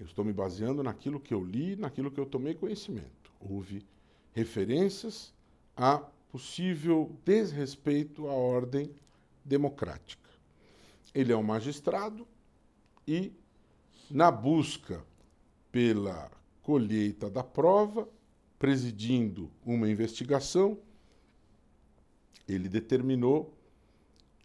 Eu 0.00 0.06
estou 0.06 0.24
me 0.24 0.32
baseando 0.32 0.82
naquilo 0.82 1.20
que 1.20 1.34
eu 1.34 1.44
li, 1.44 1.76
naquilo 1.76 2.10
que 2.10 2.18
eu 2.18 2.26
tomei 2.26 2.54
conhecimento. 2.54 3.19
Houve 3.40 3.84
referências 4.32 5.32
a 5.76 5.98
possível 6.30 7.10
desrespeito 7.24 8.28
à 8.28 8.32
ordem 8.32 8.94
democrática. 9.44 10.28
Ele 11.14 11.32
é 11.32 11.36
um 11.36 11.42
magistrado 11.42 12.26
e, 13.08 13.32
na 14.10 14.30
busca 14.30 15.04
pela 15.72 16.30
colheita 16.62 17.28
da 17.28 17.42
prova, 17.42 18.08
presidindo 18.58 19.50
uma 19.64 19.88
investigação, 19.88 20.78
ele 22.46 22.68
determinou 22.68 23.56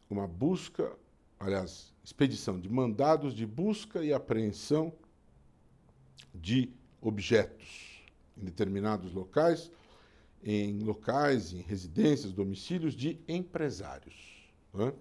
uma 0.09 0.27
busca, 0.27 0.95
aliás, 1.39 1.93
expedição 2.03 2.59
de 2.59 2.69
mandados 2.69 3.33
de 3.33 3.45
busca 3.45 4.03
e 4.03 4.13
apreensão 4.13 4.93
de 6.33 6.71
objetos. 7.01 7.84
Em 8.37 8.43
determinados 8.43 9.13
locais, 9.13 9.71
em 10.43 10.79
locais, 10.79 11.53
em 11.53 11.61
residências, 11.61 12.31
domicílios 12.31 12.93
de 12.93 13.19
empresários. 13.27 14.51
Né? 14.73 14.93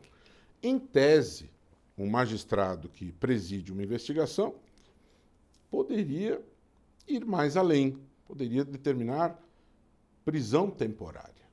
Em 0.62 0.78
tese, 0.78 1.50
um 1.96 2.08
magistrado 2.08 2.88
que 2.88 3.12
preside 3.12 3.72
uma 3.72 3.82
investigação 3.82 4.54
poderia 5.70 6.42
ir 7.06 7.24
mais 7.24 7.56
além, 7.56 7.98
poderia 8.26 8.64
determinar 8.64 9.38
prisão 10.24 10.70
temporária, 10.70 11.44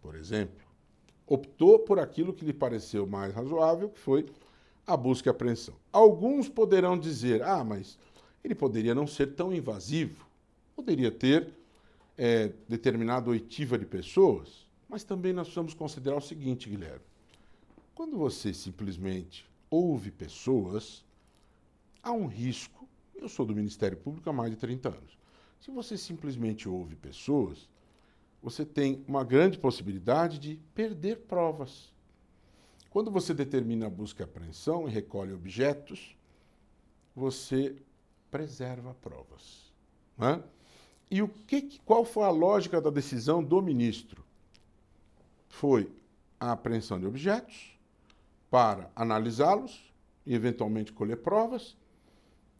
por 0.00 0.14
exemplo. 0.14 0.64
Optou 1.26 1.78
por 1.78 1.98
aquilo 1.98 2.32
que 2.32 2.44
lhe 2.44 2.52
pareceu 2.52 3.06
mais 3.06 3.34
razoável, 3.34 3.90
que 3.90 4.00
foi 4.00 4.26
a 4.86 4.96
busca 4.96 5.28
e 5.28 5.30
apreensão. 5.30 5.74
Alguns 5.92 6.48
poderão 6.48 6.98
dizer: 6.98 7.42
ah, 7.42 7.62
mas 7.62 7.98
ele 8.42 8.54
poderia 8.54 8.94
não 8.94 9.06
ser 9.06 9.34
tão 9.34 9.52
invasivo, 9.52 10.26
poderia 10.80 11.10
ter 11.10 11.52
é, 12.16 12.52
determinada 12.66 13.28
oitiva 13.28 13.78
de 13.78 13.84
pessoas, 13.84 14.66
mas 14.88 15.04
também 15.04 15.32
nós 15.32 15.46
precisamos 15.46 15.74
considerar 15.74 16.16
o 16.16 16.20
seguinte, 16.22 16.70
Guilherme: 16.70 17.04
quando 17.94 18.16
você 18.16 18.54
simplesmente 18.54 19.46
ouve 19.70 20.10
pessoas, 20.10 21.04
há 22.02 22.12
um 22.12 22.26
risco. 22.26 22.88
Eu 23.14 23.28
sou 23.28 23.44
do 23.44 23.54
Ministério 23.54 23.98
Público 23.98 24.30
há 24.30 24.32
mais 24.32 24.50
de 24.50 24.56
30 24.56 24.88
anos. 24.88 25.18
Se 25.60 25.70
você 25.70 25.98
simplesmente 25.98 26.66
ouve 26.66 26.96
pessoas, 26.96 27.68
você 28.42 28.64
tem 28.64 29.04
uma 29.06 29.22
grande 29.22 29.58
possibilidade 29.58 30.38
de 30.38 30.58
perder 30.74 31.18
provas. 31.18 31.92
Quando 32.88 33.10
você 33.10 33.34
determina 33.34 33.86
a 33.86 33.90
busca 33.90 34.22
e 34.22 34.24
apreensão 34.24 34.88
e 34.88 34.90
recolhe 34.90 35.34
objetos, 35.34 36.16
você 37.14 37.76
preserva 38.30 38.94
provas. 38.94 39.70
Né? 40.16 40.42
E 41.10 41.22
o 41.22 41.28
que, 41.28 41.80
qual 41.84 42.04
foi 42.04 42.24
a 42.24 42.30
lógica 42.30 42.80
da 42.80 42.90
decisão 42.90 43.42
do 43.42 43.60
ministro? 43.60 44.24
Foi 45.48 45.90
a 46.38 46.52
apreensão 46.52 47.00
de 47.00 47.06
objetos 47.06 47.76
para 48.50 48.90
analisá-los 48.94 49.92
e 50.24 50.34
eventualmente 50.34 50.92
colher 50.92 51.16
provas, 51.16 51.76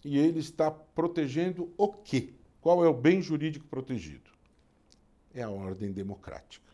e 0.05 0.19
ele 0.19 0.41
está 0.41 0.71
protegendo 0.71 1.73
o 1.77 1.89
quê? 1.89 2.33
Qual 2.61 2.85
é 2.85 2.89
o 2.89 2.95
bem 2.95 3.23
jurídico 3.23 3.67
protegido? 3.67 4.31
É 5.35 5.43
a 5.43 5.51
ordem 5.51 5.93
democrática. 5.93 6.69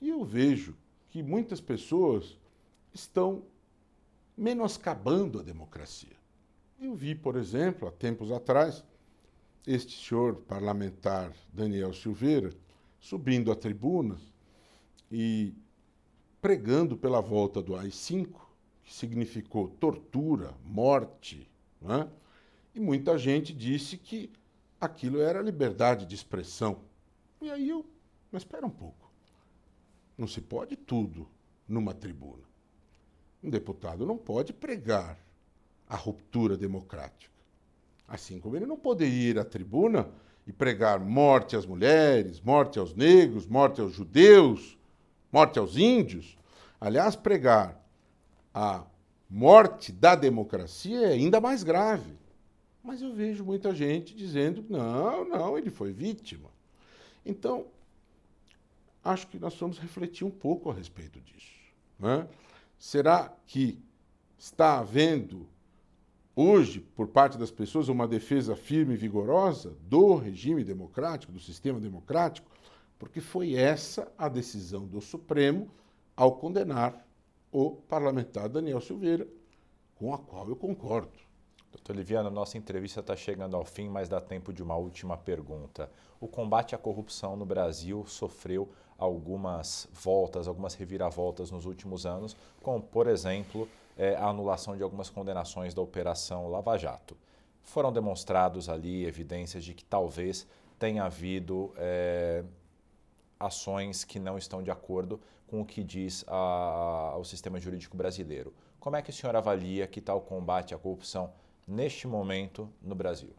E 0.00 0.08
eu 0.08 0.24
vejo 0.24 0.74
que 1.10 1.22
muitas 1.22 1.60
pessoas 1.60 2.38
estão 2.92 3.42
menoscabando 4.36 5.40
a 5.40 5.42
democracia. 5.42 6.16
Eu 6.80 6.94
vi, 6.94 7.14
por 7.14 7.36
exemplo, 7.36 7.86
há 7.86 7.90
tempos 7.92 8.32
atrás, 8.32 8.84
este 9.66 9.92
senhor 10.04 10.36
parlamentar 10.36 11.32
Daniel 11.52 11.92
Silveira 11.92 12.52
subindo 12.98 13.50
à 13.50 13.56
tribuna 13.56 14.18
e 15.10 15.54
pregando 16.40 16.96
pela 16.96 17.20
volta 17.20 17.62
do 17.62 17.76
AI-5, 17.76 18.28
que 18.82 18.92
significou 18.92 19.68
tortura, 19.68 20.54
morte, 20.64 21.48
né? 21.80 22.08
e 22.74 22.80
muita 22.80 23.16
gente 23.16 23.52
disse 23.52 23.96
que 23.96 24.30
aquilo 24.80 25.20
era 25.20 25.40
liberdade 25.40 26.06
de 26.06 26.14
expressão. 26.14 26.80
E 27.40 27.50
aí 27.50 27.68
eu, 27.68 27.86
mas 28.30 28.42
espera 28.42 28.66
um 28.66 28.70
pouco. 28.70 29.10
Não 30.18 30.26
se 30.26 30.40
pode 30.40 30.76
tudo 30.76 31.28
numa 31.68 31.94
tribuna. 31.94 32.42
Um 33.42 33.50
deputado 33.50 34.04
não 34.06 34.16
pode 34.16 34.52
pregar 34.52 35.18
a 35.88 35.96
ruptura 35.96 36.56
democrática. 36.56 37.31
Assim 38.12 38.38
como 38.38 38.54
ele 38.54 38.66
não 38.66 38.76
poderia 38.76 39.30
ir 39.30 39.38
à 39.38 39.44
tribuna 39.44 40.06
e 40.46 40.52
pregar 40.52 41.00
morte 41.00 41.56
às 41.56 41.64
mulheres, 41.64 42.42
morte 42.42 42.78
aos 42.78 42.94
negros, 42.94 43.46
morte 43.46 43.80
aos 43.80 43.94
judeus, 43.94 44.76
morte 45.32 45.58
aos 45.58 45.78
índios. 45.78 46.36
Aliás, 46.78 47.16
pregar 47.16 47.82
a 48.52 48.84
morte 49.30 49.90
da 49.90 50.14
democracia 50.14 51.06
é 51.06 51.12
ainda 51.14 51.40
mais 51.40 51.62
grave. 51.62 52.12
Mas 52.84 53.00
eu 53.00 53.14
vejo 53.14 53.46
muita 53.46 53.74
gente 53.74 54.14
dizendo: 54.14 54.62
não, 54.68 55.26
não, 55.26 55.56
ele 55.56 55.70
foi 55.70 55.90
vítima. 55.90 56.50
Então, 57.24 57.64
acho 59.02 59.26
que 59.26 59.38
nós 59.38 59.54
vamos 59.56 59.78
refletir 59.78 60.26
um 60.26 60.30
pouco 60.30 60.70
a 60.70 60.74
respeito 60.74 61.18
disso. 61.18 61.54
Né? 61.98 62.28
Será 62.78 63.34
que 63.46 63.78
está 64.36 64.80
havendo 64.80 65.48
hoje, 66.34 66.80
por 66.80 67.08
parte 67.08 67.38
das 67.38 67.50
pessoas, 67.50 67.88
uma 67.88 68.06
defesa 68.06 68.56
firme 68.56 68.94
e 68.94 68.96
vigorosa 68.96 69.76
do 69.82 70.14
regime 70.14 70.64
democrático, 70.64 71.32
do 71.32 71.40
sistema 71.40 71.80
democrático? 71.80 72.50
Porque 72.98 73.20
foi 73.20 73.54
essa 73.54 74.12
a 74.16 74.28
decisão 74.28 74.86
do 74.86 75.00
Supremo 75.00 75.68
ao 76.16 76.36
condenar 76.36 77.06
o 77.50 77.70
parlamentar 77.70 78.48
Daniel 78.48 78.80
Silveira, 78.80 79.26
com 79.96 80.14
a 80.14 80.18
qual 80.18 80.48
eu 80.48 80.56
concordo. 80.56 81.12
Doutor 81.72 81.96
Liviano, 81.96 82.30
nossa 82.30 82.58
entrevista 82.58 83.00
está 83.00 83.16
chegando 83.16 83.56
ao 83.56 83.64
fim, 83.64 83.88
mas 83.88 84.08
dá 84.08 84.20
tempo 84.20 84.52
de 84.52 84.62
uma 84.62 84.76
última 84.76 85.16
pergunta. 85.16 85.90
O 86.20 86.28
combate 86.28 86.74
à 86.74 86.78
corrupção 86.78 87.34
no 87.34 87.46
Brasil 87.46 88.04
sofreu 88.06 88.68
algumas 88.98 89.88
voltas, 89.92 90.46
algumas 90.46 90.74
reviravoltas 90.74 91.50
nos 91.50 91.64
últimos 91.64 92.04
anos, 92.04 92.36
como, 92.62 92.80
por 92.80 93.06
exemplo, 93.06 93.66
é, 93.96 94.14
a 94.16 94.28
anulação 94.28 94.76
de 94.76 94.82
algumas 94.82 95.10
condenações 95.10 95.74
da 95.74 95.82
Operação 95.82 96.48
Lava 96.48 96.76
Jato. 96.76 97.16
Foram 97.62 97.92
demonstrados 97.92 98.68
ali 98.68 99.04
evidências 99.04 99.64
de 99.64 99.74
que 99.74 99.84
talvez 99.84 100.46
tenha 100.78 101.04
havido 101.04 101.72
é, 101.76 102.44
ações 103.38 104.04
que 104.04 104.18
não 104.18 104.36
estão 104.36 104.62
de 104.62 104.70
acordo 104.70 105.20
com 105.46 105.60
o 105.60 105.64
que 105.64 105.84
diz 105.84 106.24
a, 106.26 106.34
a, 106.34 107.16
o 107.18 107.24
sistema 107.24 107.60
jurídico 107.60 107.96
brasileiro. 107.96 108.52
Como 108.80 108.96
é 108.96 109.02
que 109.02 109.10
o 109.10 109.12
senhor 109.12 109.36
avalia 109.36 109.86
que 109.86 109.98
está 110.00 110.14
o 110.14 110.20
combate 110.20 110.74
à 110.74 110.78
corrupção 110.78 111.32
neste 111.68 112.08
momento 112.08 112.68
no 112.80 112.94
Brasil? 112.94 113.30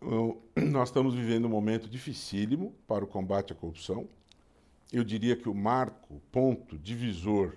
Nós 0.56 0.88
estamos 0.88 1.14
vivendo 1.14 1.46
um 1.46 1.50
momento 1.50 1.88
dificílimo 1.88 2.74
para 2.86 3.04
o 3.04 3.06
combate 3.06 3.52
à 3.52 3.56
corrupção. 3.56 4.08
Eu 4.92 5.02
diria 5.02 5.36
que 5.36 5.48
o 5.48 5.54
marco, 5.54 6.20
ponto 6.30 6.78
divisor, 6.78 7.56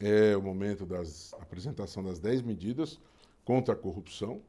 é 0.00 0.36
o 0.36 0.42
momento 0.42 0.84
da 0.84 1.00
apresentação 1.40 2.02
das 2.02 2.18
10 2.18 2.42
medidas 2.42 2.98
contra 3.44 3.74
a 3.74 3.76
corrupção. 3.76 4.40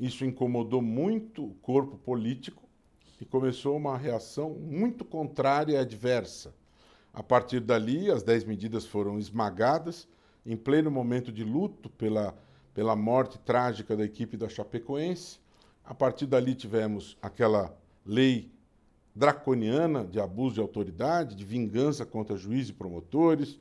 Isso 0.00 0.24
incomodou 0.24 0.80
muito 0.80 1.44
o 1.44 1.54
corpo 1.54 1.96
político 1.98 2.62
e 3.20 3.24
começou 3.24 3.76
uma 3.76 3.96
reação 3.96 4.50
muito 4.50 5.04
contrária 5.04 5.74
e 5.74 5.76
adversa. 5.76 6.54
A 7.12 7.22
partir 7.22 7.60
dali, 7.60 8.10
as 8.10 8.22
10 8.22 8.44
medidas 8.44 8.86
foram 8.86 9.18
esmagadas 9.18 10.08
em 10.44 10.56
pleno 10.56 10.90
momento 10.90 11.30
de 11.30 11.44
luto 11.44 11.90
pela 11.90 12.34
pela 12.74 12.96
morte 12.96 13.38
trágica 13.38 13.96
da 13.96 14.04
equipe 14.04 14.36
da 14.36 14.48
Chapecoense. 14.48 15.38
A 15.84 15.94
partir 15.94 16.26
dali 16.26 16.54
tivemos 16.54 17.16
aquela 17.20 17.76
lei 18.04 18.50
draconiana 19.14 20.04
de 20.04 20.18
abuso 20.18 20.54
de 20.54 20.60
autoridade, 20.60 21.34
de 21.34 21.44
vingança 21.44 22.06
contra 22.06 22.36
juízes 22.36 22.70
e 22.70 22.72
promotores. 22.72 23.58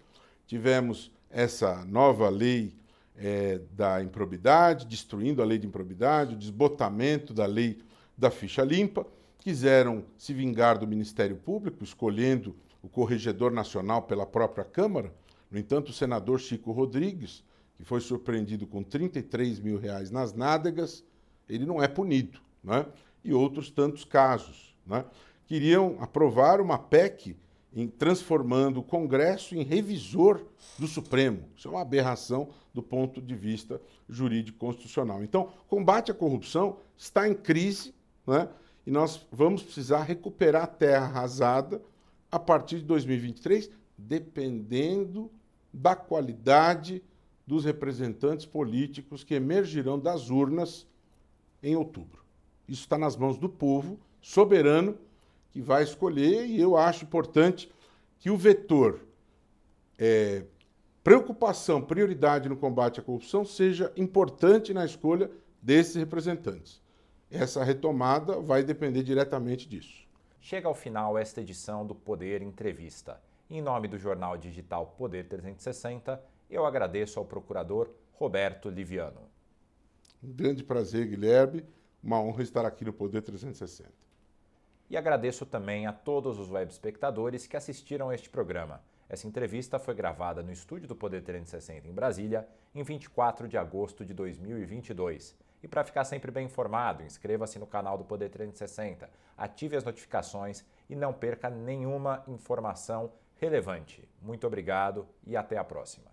Tivemos 0.52 1.10
essa 1.30 1.86
nova 1.86 2.28
lei 2.28 2.74
é, 3.16 3.62
da 3.72 4.04
improbidade, 4.04 4.86
destruindo 4.86 5.42
a 5.42 5.46
lei 5.46 5.58
de 5.58 5.66
improbidade, 5.66 6.36
o 6.36 6.38
desbotamento 6.38 7.34
da 7.34 7.46
lei 7.46 7.82
da 8.18 8.30
ficha 8.30 8.62
limpa. 8.62 9.08
Quiseram 9.40 10.04
se 10.18 10.34
vingar 10.34 10.78
do 10.78 10.86
Ministério 10.86 11.38
Público, 11.38 11.86
escolhendo 11.86 12.54
o 12.84 12.90
corregedor 12.90 13.50
nacional 13.50 14.02
pela 14.02 14.26
própria 14.26 14.66
Câmara. 14.66 15.14
No 15.50 15.58
entanto, 15.58 15.88
o 15.88 15.94
senador 15.94 16.38
Chico 16.42 16.74
Rodrigues 16.74 17.46
que 17.78 17.86
foi 17.86 18.02
surpreendido 18.02 18.68
com 18.68 18.84
33 18.84 19.58
mil 19.58 19.80
reais 19.80 20.12
nas 20.12 20.34
nádegas, 20.34 21.02
ele 21.48 21.66
não 21.66 21.82
é 21.82 21.88
punido. 21.88 22.42
Né? 22.62 22.86
E 23.24 23.32
outros 23.32 23.72
tantos 23.72 24.04
casos. 24.04 24.76
Né? 24.86 25.06
Queriam 25.46 25.96
aprovar 26.02 26.60
uma 26.60 26.78
PEC 26.78 27.38
em, 27.74 27.88
transformando 27.88 28.80
o 28.80 28.84
Congresso 28.84 29.56
em 29.56 29.64
revisor 29.64 30.42
do 30.78 30.88
Supremo. 30.88 31.44
Isso 31.56 31.68
é 31.68 31.72
uma 31.72 31.82
aberração 31.82 32.50
do 32.74 32.84
ponto 32.84 33.22
de 33.22 33.36
vista 33.36 33.82
jurídico 34.10 34.58
constitucional. 34.58 35.24
Então, 35.24 35.52
combate 35.68 36.12
à 36.12 36.14
corrupção 36.14 36.78
está 36.98 37.28
em 37.28 37.34
crise 37.34 37.94
né? 38.28 38.50
e 38.86 38.92
nós 38.92 39.26
vamos 39.32 39.64
precisar 39.64 40.04
recuperar 40.04 40.64
a 40.64 40.68
terra 40.68 41.06
arrasada 41.06 41.82
a 42.32 42.40
partir 42.40 42.78
de 42.78 42.86
2023, 42.86 43.70
dependendo 43.98 45.30
da 45.74 45.96
qualidade 45.96 47.02
dos 47.46 47.66
representantes 47.66 48.46
políticos 48.46 49.24
que 49.24 49.34
emergirão 49.34 50.00
das 50.00 50.30
urnas 50.30 50.88
em 51.62 51.76
outubro. 51.76 52.24
Isso 52.68 52.84
está 52.84 52.98
nas 52.98 53.16
mãos 53.16 53.38
do 53.38 53.50
povo 53.50 54.00
soberano 54.22 54.98
que 55.52 55.62
vai 55.62 55.84
escolher, 55.84 56.46
e 56.46 56.60
eu 56.60 56.78
acho 56.78 57.04
importante 57.04 57.72
que 58.20 58.30
o 58.30 58.38
vetor 58.38 59.00
é, 60.00 60.46
preocupação, 61.04 61.82
prioridade 61.82 62.48
no 62.48 62.56
combate 62.56 63.00
à 63.00 63.04
corrupção 63.04 63.44
seja 63.44 63.92
importante 63.98 64.74
na 64.74 64.86
escolha 64.86 65.30
desses 65.62 65.96
representantes. 65.96 66.82
essa 67.30 67.64
retomada 67.64 68.42
vai 68.42 68.62
depender 68.62 69.04
diretamente 69.04 69.68
disso. 69.68 70.06
Chega 70.42 70.68
ao 70.68 70.76
final 70.76 71.18
esta 71.18 71.40
edição 71.40 71.86
do 71.86 71.96
Poder 71.96 72.42
Entrevista. 72.42 73.22
Em 73.50 73.62
nome 73.62 73.88
do 73.88 73.98
jornal 73.98 74.36
digital 74.38 74.88
Poder 74.98 75.30
360, 75.30 76.22
eu 76.50 76.66
agradeço 76.66 77.20
ao 77.20 77.26
procurador 77.26 77.90
Roberto 78.12 78.70
Liviano. 78.70 79.22
Um 80.22 80.34
grande 80.34 80.64
prazer, 80.64 81.08
Guilherme. 81.08 81.64
Uma 82.04 82.20
honra 82.20 82.44
estar 82.44 82.66
aqui 82.66 82.84
no 82.84 82.92
Poder 82.92 83.22
360. 83.22 83.90
E 84.92 84.98
agradeço 84.98 85.46
também 85.46 85.88
a 85.88 85.94
todos 85.94 86.38
os 86.38 86.52
web 86.52 86.70
espectadores 86.70 87.48
que 87.48 87.56
assistiram 87.56 88.10
a 88.10 88.14
este 88.14 88.30
programa. 88.30 88.82
Essa 89.08 89.26
entrevista 89.26 89.80
foi 89.80 89.94
gravada 89.94 90.44
no 90.44 90.52
estúdio 90.52 90.86
do 90.86 90.98
Poder 90.98 91.22
360 91.24 91.88
em 91.88 91.94
Brasília, 91.94 92.46
em 92.76 92.84
24 92.84 93.48
de 93.48 93.58
agosto 93.58 94.04
de 94.04 94.14
2022. 94.14 95.34
E 95.64 95.68
para 95.70 95.86
ficar 95.86 96.04
sempre 96.04 96.30
bem 96.30 96.48
informado, 96.48 97.04
inscreva-se 97.04 97.58
no 97.58 97.66
canal 97.66 97.98
do 97.98 98.04
Poder 98.04 98.28
360, 98.28 99.10
ative 99.38 99.78
as 99.78 99.86
notificações 99.86 100.66
e 100.90 100.96
não 100.96 101.14
perca 101.14 101.50
nenhuma 101.50 102.22
informação 102.28 103.14
relevante. 103.40 104.06
Muito 104.22 104.46
obrigado 104.46 105.08
e 105.26 105.38
até 105.38 105.58
a 105.58 105.64
próxima. 105.64 106.11